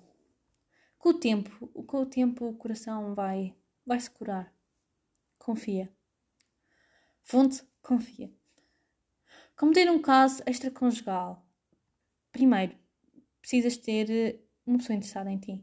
Com 0.98 1.10
o 1.10 1.14
tempo, 1.14 1.68
com 1.68 2.02
o 2.02 2.06
tempo 2.06 2.50
o 2.50 2.58
coração 2.58 3.16
vai, 3.16 3.56
vai 3.86 4.00
se 4.00 4.10
curar. 4.12 4.54
Confia. 5.38 5.92
Fonte, 7.24 7.64
confia. 7.82 8.32
Como 9.60 9.74
ter 9.74 9.92
um 9.92 10.02
caso 10.02 10.42
extraconjugal? 10.48 11.46
Primeiro, 12.32 12.78
precisas 13.42 13.76
ter 13.76 14.10
eh, 14.10 14.40
uma 14.66 14.78
pessoa 14.78 14.96
interessada 14.96 15.30
em 15.30 15.38
ti. 15.38 15.62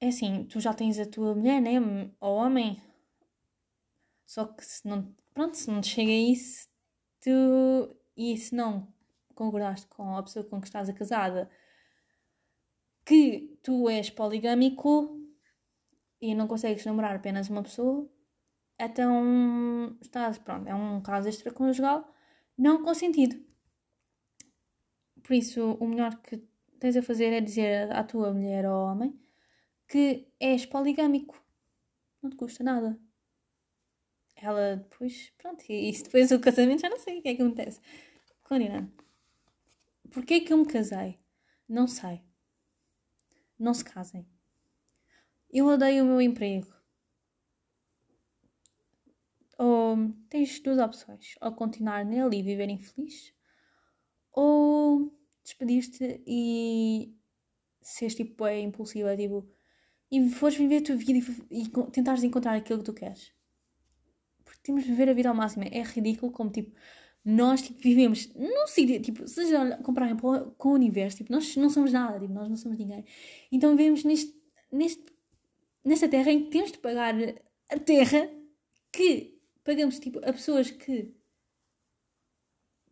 É 0.00 0.08
assim, 0.08 0.46
tu 0.46 0.58
já 0.58 0.74
tens 0.74 0.98
a 0.98 1.06
tua 1.06 1.36
mulher, 1.36 1.62
né? 1.62 1.78
Ou 2.18 2.34
homem. 2.34 2.82
Só 4.26 4.46
que 4.46 4.64
se 4.64 4.84
não. 4.88 5.14
Pronto, 5.32 5.56
se 5.56 5.70
não 5.70 5.80
te 5.80 5.90
chega 5.90 6.10
a 6.10 6.32
isso, 6.32 6.68
tu. 7.20 7.96
E 8.16 8.36
se 8.36 8.52
não 8.52 8.92
concordaste 9.32 9.86
com 9.86 10.16
a 10.16 10.22
pessoa 10.24 10.44
com 10.44 10.60
que 10.60 10.66
estás 10.66 10.88
a 10.88 10.92
casada 10.92 11.48
que 13.04 13.56
tu 13.62 13.88
és 13.88 14.10
poligâmico 14.10 15.16
e 16.20 16.34
não 16.34 16.48
consegues 16.48 16.84
namorar 16.84 17.14
apenas 17.14 17.48
uma 17.48 17.62
pessoa, 17.62 18.10
então, 18.78 19.96
estás, 20.00 20.38
pronto, 20.38 20.68
é 20.68 20.74
um 20.74 21.00
caso 21.00 21.28
extraconjugal 21.28 22.14
não 22.56 22.82
consentido. 22.82 23.44
Por 25.22 25.34
isso, 25.34 25.72
o 25.74 25.86
melhor 25.86 26.16
que 26.22 26.42
tens 26.78 26.96
a 26.96 27.02
fazer 27.02 27.32
é 27.32 27.40
dizer 27.40 27.90
à 27.92 28.04
tua 28.04 28.32
mulher 28.32 28.66
ou 28.66 28.86
homem 28.86 29.18
que 29.88 30.28
és 30.40 30.64
poligâmico. 30.66 31.42
Não 32.22 32.30
te 32.30 32.36
custa 32.36 32.62
nada. 32.62 32.98
Ela 34.36 34.76
depois, 34.76 35.32
pronto, 35.38 35.64
e 35.68 35.90
isso 35.90 36.04
depois 36.04 36.28
do 36.28 36.38
casamento 36.40 36.82
já 36.82 36.90
não 36.90 36.98
sei 36.98 37.18
o 37.18 37.22
que 37.22 37.28
é 37.28 37.34
que 37.34 37.42
acontece. 37.42 37.80
Continuando. 38.42 38.92
Porquê 40.10 40.40
que 40.40 40.52
eu 40.52 40.58
me 40.58 40.66
casei? 40.66 41.18
Não 41.68 41.86
sei. 41.88 42.22
Não 43.58 43.74
se 43.74 43.84
casem. 43.84 44.26
Eu 45.50 45.66
odeio 45.66 46.04
o 46.04 46.06
meu 46.06 46.20
emprego 46.20 46.77
ou 49.58 50.14
tens 50.30 50.60
duas 50.60 50.78
opções: 50.78 51.34
ou 51.42 51.52
continuar 51.52 52.04
nele 52.04 52.38
e 52.38 52.42
viver 52.42 52.68
infeliz, 52.70 53.34
ou 54.32 55.12
despedir-te 55.42 56.22
e 56.26 57.14
seres 57.82 58.14
tipo 58.14 58.46
é 58.46 58.60
impulsiva, 58.60 59.16
tipo, 59.16 59.50
e 60.10 60.30
fores 60.30 60.56
viver 60.56 60.78
a 60.78 60.82
tua 60.82 60.96
vida 60.96 61.18
e, 61.50 61.62
e 61.62 61.68
tentares 61.90 62.22
encontrar 62.22 62.54
aquilo 62.54 62.78
que 62.78 62.84
tu 62.84 62.94
queres. 62.94 63.32
Porque 64.44 64.60
temos 64.62 64.84
de 64.84 64.90
viver 64.90 65.10
a 65.10 65.12
vida 65.12 65.28
ao 65.28 65.34
máximo. 65.34 65.64
É 65.64 65.82
ridículo 65.82 66.32
como 66.32 66.50
tipo 66.50 66.74
nós 67.24 67.60
tipo, 67.60 67.80
vivemos 67.82 68.32
não 68.34 68.66
sei 68.66 69.00
tipo, 69.00 69.26
se 69.28 69.42
compararem 69.82 70.16
com 70.16 70.68
o 70.70 70.72
universo, 70.72 71.18
tipo, 71.18 71.32
nós 71.32 71.54
não 71.56 71.68
somos 71.68 71.92
nada, 71.92 72.18
tipo, 72.18 72.32
nós 72.32 72.48
não 72.48 72.56
somos 72.56 72.78
ninguém. 72.78 73.04
Então 73.52 73.76
vivemos 73.76 74.04
neste, 74.04 74.34
neste, 74.72 75.04
nesta 75.84 76.08
terra 76.08 76.30
em 76.30 76.44
que 76.44 76.50
temos 76.50 76.72
de 76.72 76.78
pagar 76.78 77.14
a 77.70 77.78
terra 77.78 78.30
que 78.92 79.37
pagamos 79.68 79.98
tipo 79.98 80.18
a 80.20 80.32
pessoas 80.32 80.70
que 80.70 81.14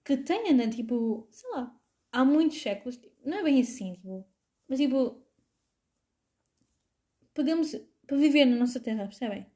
que 0.04 0.18
tenham, 0.18 0.54
né, 0.54 0.68
tipo, 0.68 1.26
sei 1.32 1.50
lá, 1.50 1.74
há 2.12 2.22
muitos 2.22 2.60
séculos, 2.60 2.98
tipo, 2.98 3.16
não 3.28 3.38
é 3.38 3.42
bem 3.42 3.60
assim, 3.60 3.94
tipo, 3.94 4.24
mas 4.68 4.78
tipo, 4.78 5.26
pagamos 7.34 7.74
para 8.06 8.18
viver 8.18 8.44
na 8.44 8.56
nossa 8.56 8.78
terra, 8.78 9.06
percebem? 9.06 9.46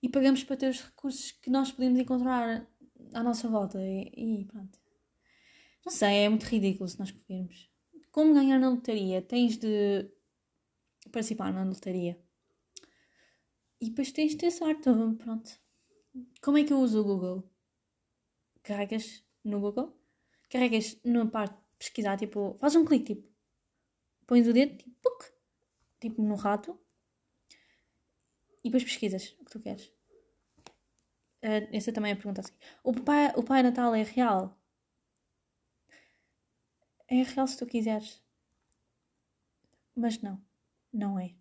E 0.00 0.08
pagamos 0.08 0.44
para 0.44 0.56
ter 0.56 0.70
os 0.70 0.80
recursos 0.80 1.32
que 1.32 1.50
nós 1.50 1.72
podemos 1.72 1.98
encontrar 1.98 2.66
à 3.12 3.22
nossa 3.22 3.48
volta 3.48 3.78
e, 3.82 4.42
e 4.42 4.44
pronto. 4.44 4.78
Não 5.84 5.92
sei, 5.92 6.24
é 6.24 6.28
muito 6.28 6.44
ridículo 6.44 6.88
se 6.88 7.00
nós 7.00 7.10
vermos. 7.28 7.68
Como 8.12 8.32
ganhar 8.32 8.60
na 8.60 8.70
lotaria? 8.70 9.20
Tens 9.20 9.56
de 9.56 10.08
participar 11.10 11.52
na 11.52 11.64
lotaria. 11.64 12.16
E 13.80 13.90
depois 13.90 14.12
tens 14.12 14.32
de 14.32 14.38
ter 14.38 14.50
sorte, 14.52 14.88
pronto. 15.18 15.61
Como 16.40 16.58
é 16.58 16.64
que 16.64 16.72
eu 16.72 16.80
uso 16.80 17.00
o 17.00 17.04
Google? 17.04 17.50
Carregas 18.62 19.24
no 19.44 19.60
Google, 19.60 19.96
carregas 20.48 20.98
na 21.04 21.26
parte 21.26 21.54
de 21.54 21.62
pesquisar, 21.78 22.16
tipo, 22.16 22.56
faz 22.60 22.76
um 22.76 22.84
clique, 22.84 23.14
tipo, 23.16 23.28
pões 24.26 24.46
o 24.46 24.52
dedo, 24.52 24.76
tipo, 24.76 24.90
puc, 25.02 25.32
tipo 26.00 26.22
no 26.22 26.36
rato, 26.36 26.78
e 28.62 28.68
depois 28.68 28.84
pesquisas 28.84 29.36
o 29.40 29.44
que 29.44 29.50
tu 29.50 29.60
queres. 29.60 29.86
Uh, 31.42 31.66
essa 31.72 31.92
também 31.92 32.10
é 32.12 32.14
a 32.14 32.16
pergunta 32.16 32.40
assim. 32.40 32.54
O 32.84 32.92
pai, 32.94 33.32
o 33.36 33.42
pai 33.42 33.62
Natal 33.62 33.94
é 33.94 34.02
real? 34.02 34.56
É 37.08 37.22
real 37.22 37.46
se 37.46 37.58
tu 37.58 37.66
quiseres. 37.66 38.22
Mas 39.96 40.20
não, 40.22 40.40
não 40.92 41.18
é. 41.18 41.34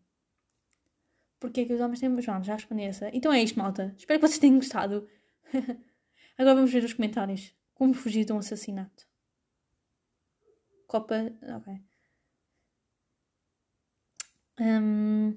Porque 1.41 1.61
é 1.61 1.65
que 1.65 1.73
os 1.73 1.81
homens 1.81 1.99
têm. 1.99 2.21
João, 2.21 2.43
já 2.43 2.53
respondi 2.53 2.83
essa. 2.83 3.09
Então 3.13 3.33
é 3.33 3.41
isto, 3.43 3.57
malta. 3.57 3.93
Espero 3.97 4.19
que 4.19 4.27
vocês 4.27 4.39
tenham 4.39 4.57
gostado. 4.57 5.09
Agora 6.37 6.55
vamos 6.55 6.71
ver 6.71 6.83
os 6.83 6.93
comentários. 6.93 7.53
Como 7.73 7.95
fugir 7.95 8.25
de 8.25 8.31
um 8.31 8.37
assassinato? 8.37 9.07
Copa. 10.87 11.15
Ok. 11.57 11.81
Um... 14.59 15.35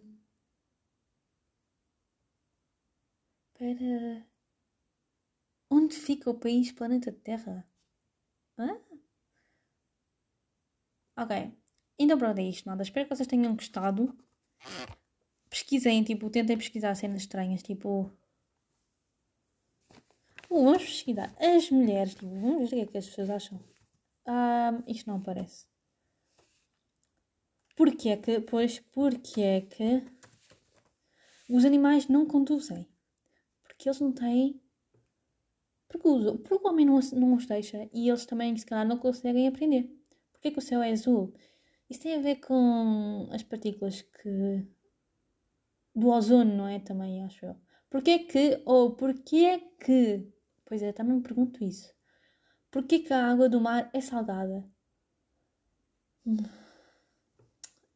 Onde 5.70 5.94
fica 5.96 6.28
o 6.28 6.38
país 6.38 6.70
planeta 6.70 7.10
Terra? 7.12 7.66
Hã? 8.58 8.78
Ok. 11.16 11.50
Então 11.98 12.18
pronto, 12.18 12.38
é 12.40 12.42
isto, 12.42 12.66
nada. 12.66 12.82
Espero 12.82 13.08
que 13.08 13.16
vocês 13.16 13.26
tenham 13.26 13.56
gostado. 13.56 14.14
Pesquisem, 15.54 16.02
tipo, 16.02 16.28
tentem 16.30 16.58
pesquisar 16.58 16.96
cenas 16.96 17.20
estranhas, 17.20 17.62
tipo. 17.62 18.10
Uh, 20.50 20.64
vamos 20.64 20.82
pesquisar. 20.82 21.32
As 21.38 21.70
mulheres, 21.70 22.12
tipo, 22.14 22.26
vamos 22.26 22.68
ver 22.68 22.76
o 22.78 22.80
que 22.80 22.82
é 22.82 22.86
que 22.86 22.98
as 22.98 23.06
pessoas 23.06 23.30
acham. 23.30 23.60
Um, 24.26 24.90
isto 24.90 25.08
não 25.08 25.18
aparece. 25.18 25.64
Porquê 27.76 28.08
é 28.08 28.16
que, 28.16 28.40
pois, 28.40 28.80
porquê 28.80 29.42
é 29.42 29.60
que 29.60 30.02
os 31.48 31.64
animais 31.64 32.08
não 32.08 32.26
conduzem? 32.26 32.88
Porque 33.62 33.88
eles 33.88 34.00
não 34.00 34.10
têm. 34.10 34.60
Porque 35.86 36.08
o, 36.08 36.36
porque 36.36 36.66
o 36.66 36.68
homem 36.68 36.84
não, 36.84 36.98
não 37.12 37.34
os 37.36 37.46
deixa 37.46 37.88
e 37.92 38.08
eles 38.08 38.26
também, 38.26 38.56
se 38.56 38.66
calhar, 38.66 38.84
não 38.84 38.98
conseguem 38.98 39.46
aprender. 39.46 39.84
Porquê 40.32 40.50
que 40.50 40.58
o 40.58 40.62
céu 40.62 40.82
é 40.82 40.90
azul? 40.90 41.32
Isso 41.88 42.00
tem 42.00 42.16
a 42.16 42.20
ver 42.20 42.40
com 42.40 43.28
as 43.30 43.44
partículas 43.44 44.02
que. 44.02 44.66
Do 45.94 46.08
ozono, 46.08 46.54
não 46.56 46.68
é? 46.68 46.78
Também, 46.80 47.22
acho 47.24 47.46
eu. 47.46 47.56
Porquê 47.90 48.20
que. 48.20 48.62
Ou 48.66 48.94
porquê 48.96 49.60
que. 49.80 50.26
Pois 50.64 50.82
é, 50.82 50.92
também 50.92 51.16
me 51.16 51.22
pergunto 51.22 51.62
isso. 51.64 51.94
Porquê 52.70 52.98
que 53.00 53.12
a 53.12 53.30
água 53.30 53.48
do 53.48 53.60
mar 53.60 53.90
é 53.92 54.00
salgada? 54.00 54.64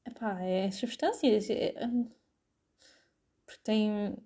Epá, 0.07 0.41
é 0.43 0.71
substâncias. 0.71 1.51
É... 1.51 1.75
Hum, 1.87 2.09
porque 3.45 3.61
tem. 3.63 4.17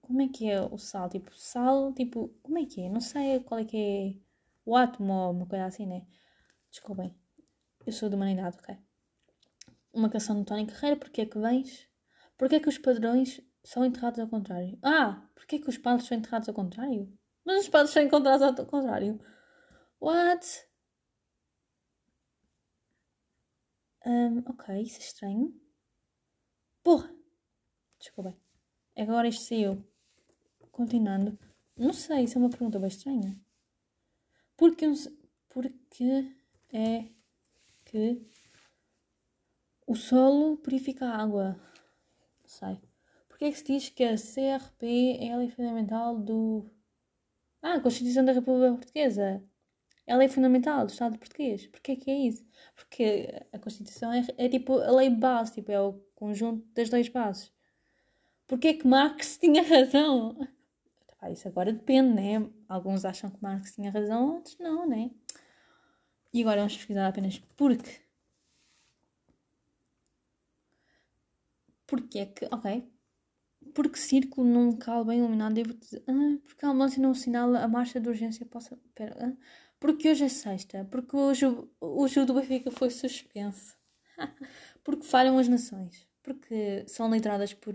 Como 0.00 0.20
é 0.22 0.28
que 0.28 0.50
é 0.50 0.60
o 0.60 0.78
sal? 0.78 1.08
Tipo, 1.08 1.30
sal, 1.36 1.92
tipo. 1.94 2.28
Como 2.42 2.58
é 2.58 2.66
que 2.66 2.82
é? 2.82 2.88
Não 2.88 3.00
sei 3.00 3.40
qual 3.40 3.60
é 3.60 3.64
que 3.64 3.76
é 3.76 4.20
o 4.64 4.76
átomo 4.76 5.12
ou 5.12 5.30
uma 5.32 5.46
coisa 5.46 5.66
assim, 5.66 5.86
né? 5.86 6.06
Desculpem. 6.70 7.14
Eu 7.86 7.92
sou 7.92 8.08
de 8.08 8.16
humanidade, 8.16 8.56
ok? 8.58 8.76
Uma 9.92 10.08
canção 10.10 10.38
de 10.38 10.44
Tony 10.46 10.66
Carreira, 10.66 10.96
porque 10.96 11.20
é 11.22 11.26
que 11.26 11.38
vens? 11.38 11.91
Porque 12.42 12.56
é 12.56 12.60
que 12.60 12.68
os 12.68 12.76
padrões 12.76 13.40
são 13.62 13.84
enterrados 13.84 14.18
ao 14.18 14.26
contrário? 14.26 14.76
Ah, 14.82 15.24
porque 15.32 15.54
é 15.54 15.58
que 15.60 15.68
os 15.68 15.78
padres 15.78 16.08
são 16.08 16.18
enterrados 16.18 16.48
ao 16.48 16.54
contrário? 16.56 17.16
Mas 17.44 17.60
os 17.62 17.68
padres 17.68 17.92
são 17.92 18.02
encontrados 18.02 18.42
ao 18.42 18.66
contrário. 18.66 19.20
What? 20.00 20.68
Um, 24.04 24.38
ok, 24.38 24.82
isso 24.82 24.96
é 24.96 25.04
estranho. 25.04 25.54
Porra! 26.82 27.14
Desculpa. 28.00 28.36
Agora 28.96 29.28
isto 29.28 29.44
saiu. 29.44 29.86
Continuando. 30.72 31.38
Não 31.76 31.92
sei, 31.92 32.24
isso 32.24 32.38
é 32.38 32.40
uma 32.40 32.50
pergunta 32.50 32.80
bem 32.80 32.88
estranha. 32.88 33.40
Porque, 34.56 34.84
porque 35.48 36.34
é 36.72 37.08
que 37.84 38.20
o 39.86 39.94
solo 39.94 40.56
purifica 40.56 41.06
a 41.06 41.22
água? 41.22 41.71
Sei. 42.52 42.78
Porquê 43.28 43.46
é 43.46 43.50
que 43.50 43.58
se 43.58 43.64
diz 43.64 43.88
que 43.88 44.04
a 44.04 44.14
CRP 44.14 45.16
é 45.20 45.32
a 45.32 45.36
lei 45.38 45.48
fundamental 45.48 46.18
do. 46.18 46.70
Ah, 47.62 47.74
a 47.74 47.80
Constituição 47.80 48.24
da 48.24 48.32
República 48.32 48.74
Portuguesa. 48.74 49.42
É 50.06 50.28
fundamental 50.28 50.84
do 50.84 50.90
Estado 50.90 51.18
português. 51.18 51.66
Porquê 51.68 51.96
que 51.96 52.10
é 52.10 52.14
isso? 52.14 52.44
Porque 52.74 53.28
a 53.52 53.58
Constituição 53.58 54.12
é, 54.12 54.26
é 54.36 54.48
tipo 54.48 54.78
a 54.78 54.90
lei 54.90 55.08
base, 55.08 55.54
tipo, 55.54 55.72
é 55.72 55.80
o 55.80 55.94
conjunto 56.14 56.66
das 56.74 56.90
leis 56.90 57.08
bases. 57.08 57.50
Porquê 58.46 58.74
que 58.74 58.86
Marx 58.86 59.38
tinha 59.40 59.62
razão? 59.62 60.36
isso 61.30 61.48
agora 61.48 61.72
depende, 61.72 62.14
né? 62.14 62.50
Alguns 62.68 63.04
acham 63.04 63.30
que 63.30 63.42
Marx 63.42 63.74
tinha 63.74 63.90
razão, 63.90 64.34
outros 64.34 64.58
não, 64.58 64.86
né? 64.86 65.10
E 66.34 66.42
agora 66.42 66.58
vamos 66.58 66.76
pesquisar 66.76 67.08
apenas 67.08 67.38
porque. 67.56 68.02
Porque 71.92 72.20
é 72.20 72.24
que. 72.24 72.46
Ok. 72.50 72.90
Porque 73.74 73.98
círculo 73.98 74.48
num 74.48 74.70
local 74.70 75.04
bem 75.04 75.18
iluminado 75.18 75.52
devo 75.52 75.74
dizer. 75.74 76.02
Ah, 76.08 76.38
porque 76.42 76.64
a 76.64 76.70
ambulância 76.70 77.02
não 77.02 77.12
sinala 77.12 77.62
a 77.62 77.68
marcha 77.68 78.00
de 78.00 78.08
urgência 78.08 78.46
possa. 78.46 78.78
Pera. 78.94 79.14
Ah, 79.20 79.36
porque 79.78 80.08
hoje 80.08 80.24
é 80.24 80.28
sexta. 80.30 80.88
Porque 80.90 81.14
hoje 81.14 81.44
o 81.78 82.08
jogo 82.08 82.28
do 82.28 82.34
Benfica 82.40 82.70
foi 82.70 82.88
suspenso. 82.88 83.76
porque 84.82 85.04
falham 85.04 85.36
as 85.36 85.48
nações. 85.48 86.08
Porque 86.22 86.82
são 86.88 87.12
lideradas 87.12 87.52
por 87.52 87.74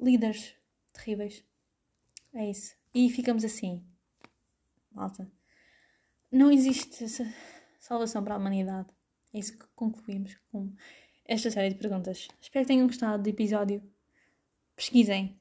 líderes 0.00 0.54
terríveis. 0.90 1.44
É 2.32 2.48
isso. 2.48 2.74
E 2.94 3.10
ficamos 3.10 3.44
assim. 3.44 3.86
Malta. 4.90 5.30
Não 6.32 6.50
existe 6.50 7.04
salvação 7.78 8.24
para 8.24 8.36
a 8.36 8.38
humanidade. 8.38 8.88
É 9.34 9.38
isso 9.38 9.58
que 9.58 9.66
concluímos 9.74 10.34
com 10.50 10.72
esta 11.26 11.50
série 11.50 11.70
de 11.70 11.76
perguntas. 11.76 12.28
Espero 12.40 12.64
que 12.64 12.68
tenham 12.68 12.86
gostado 12.86 13.22
do 13.22 13.28
episódio. 13.28 13.82
Pesquisem. 14.74 15.40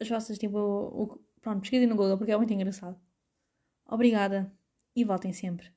As 0.00 0.08
vossas, 0.08 0.38
tipo, 0.38 0.58
o, 0.58 1.20
pronto, 1.40 1.60
pesquisem 1.60 1.86
no 1.86 1.96
Google 1.96 2.16
porque 2.16 2.32
é 2.32 2.36
muito 2.36 2.52
engraçado. 2.52 2.98
Obrigada 3.86 4.50
e 4.94 5.04
voltem 5.04 5.32
sempre. 5.32 5.72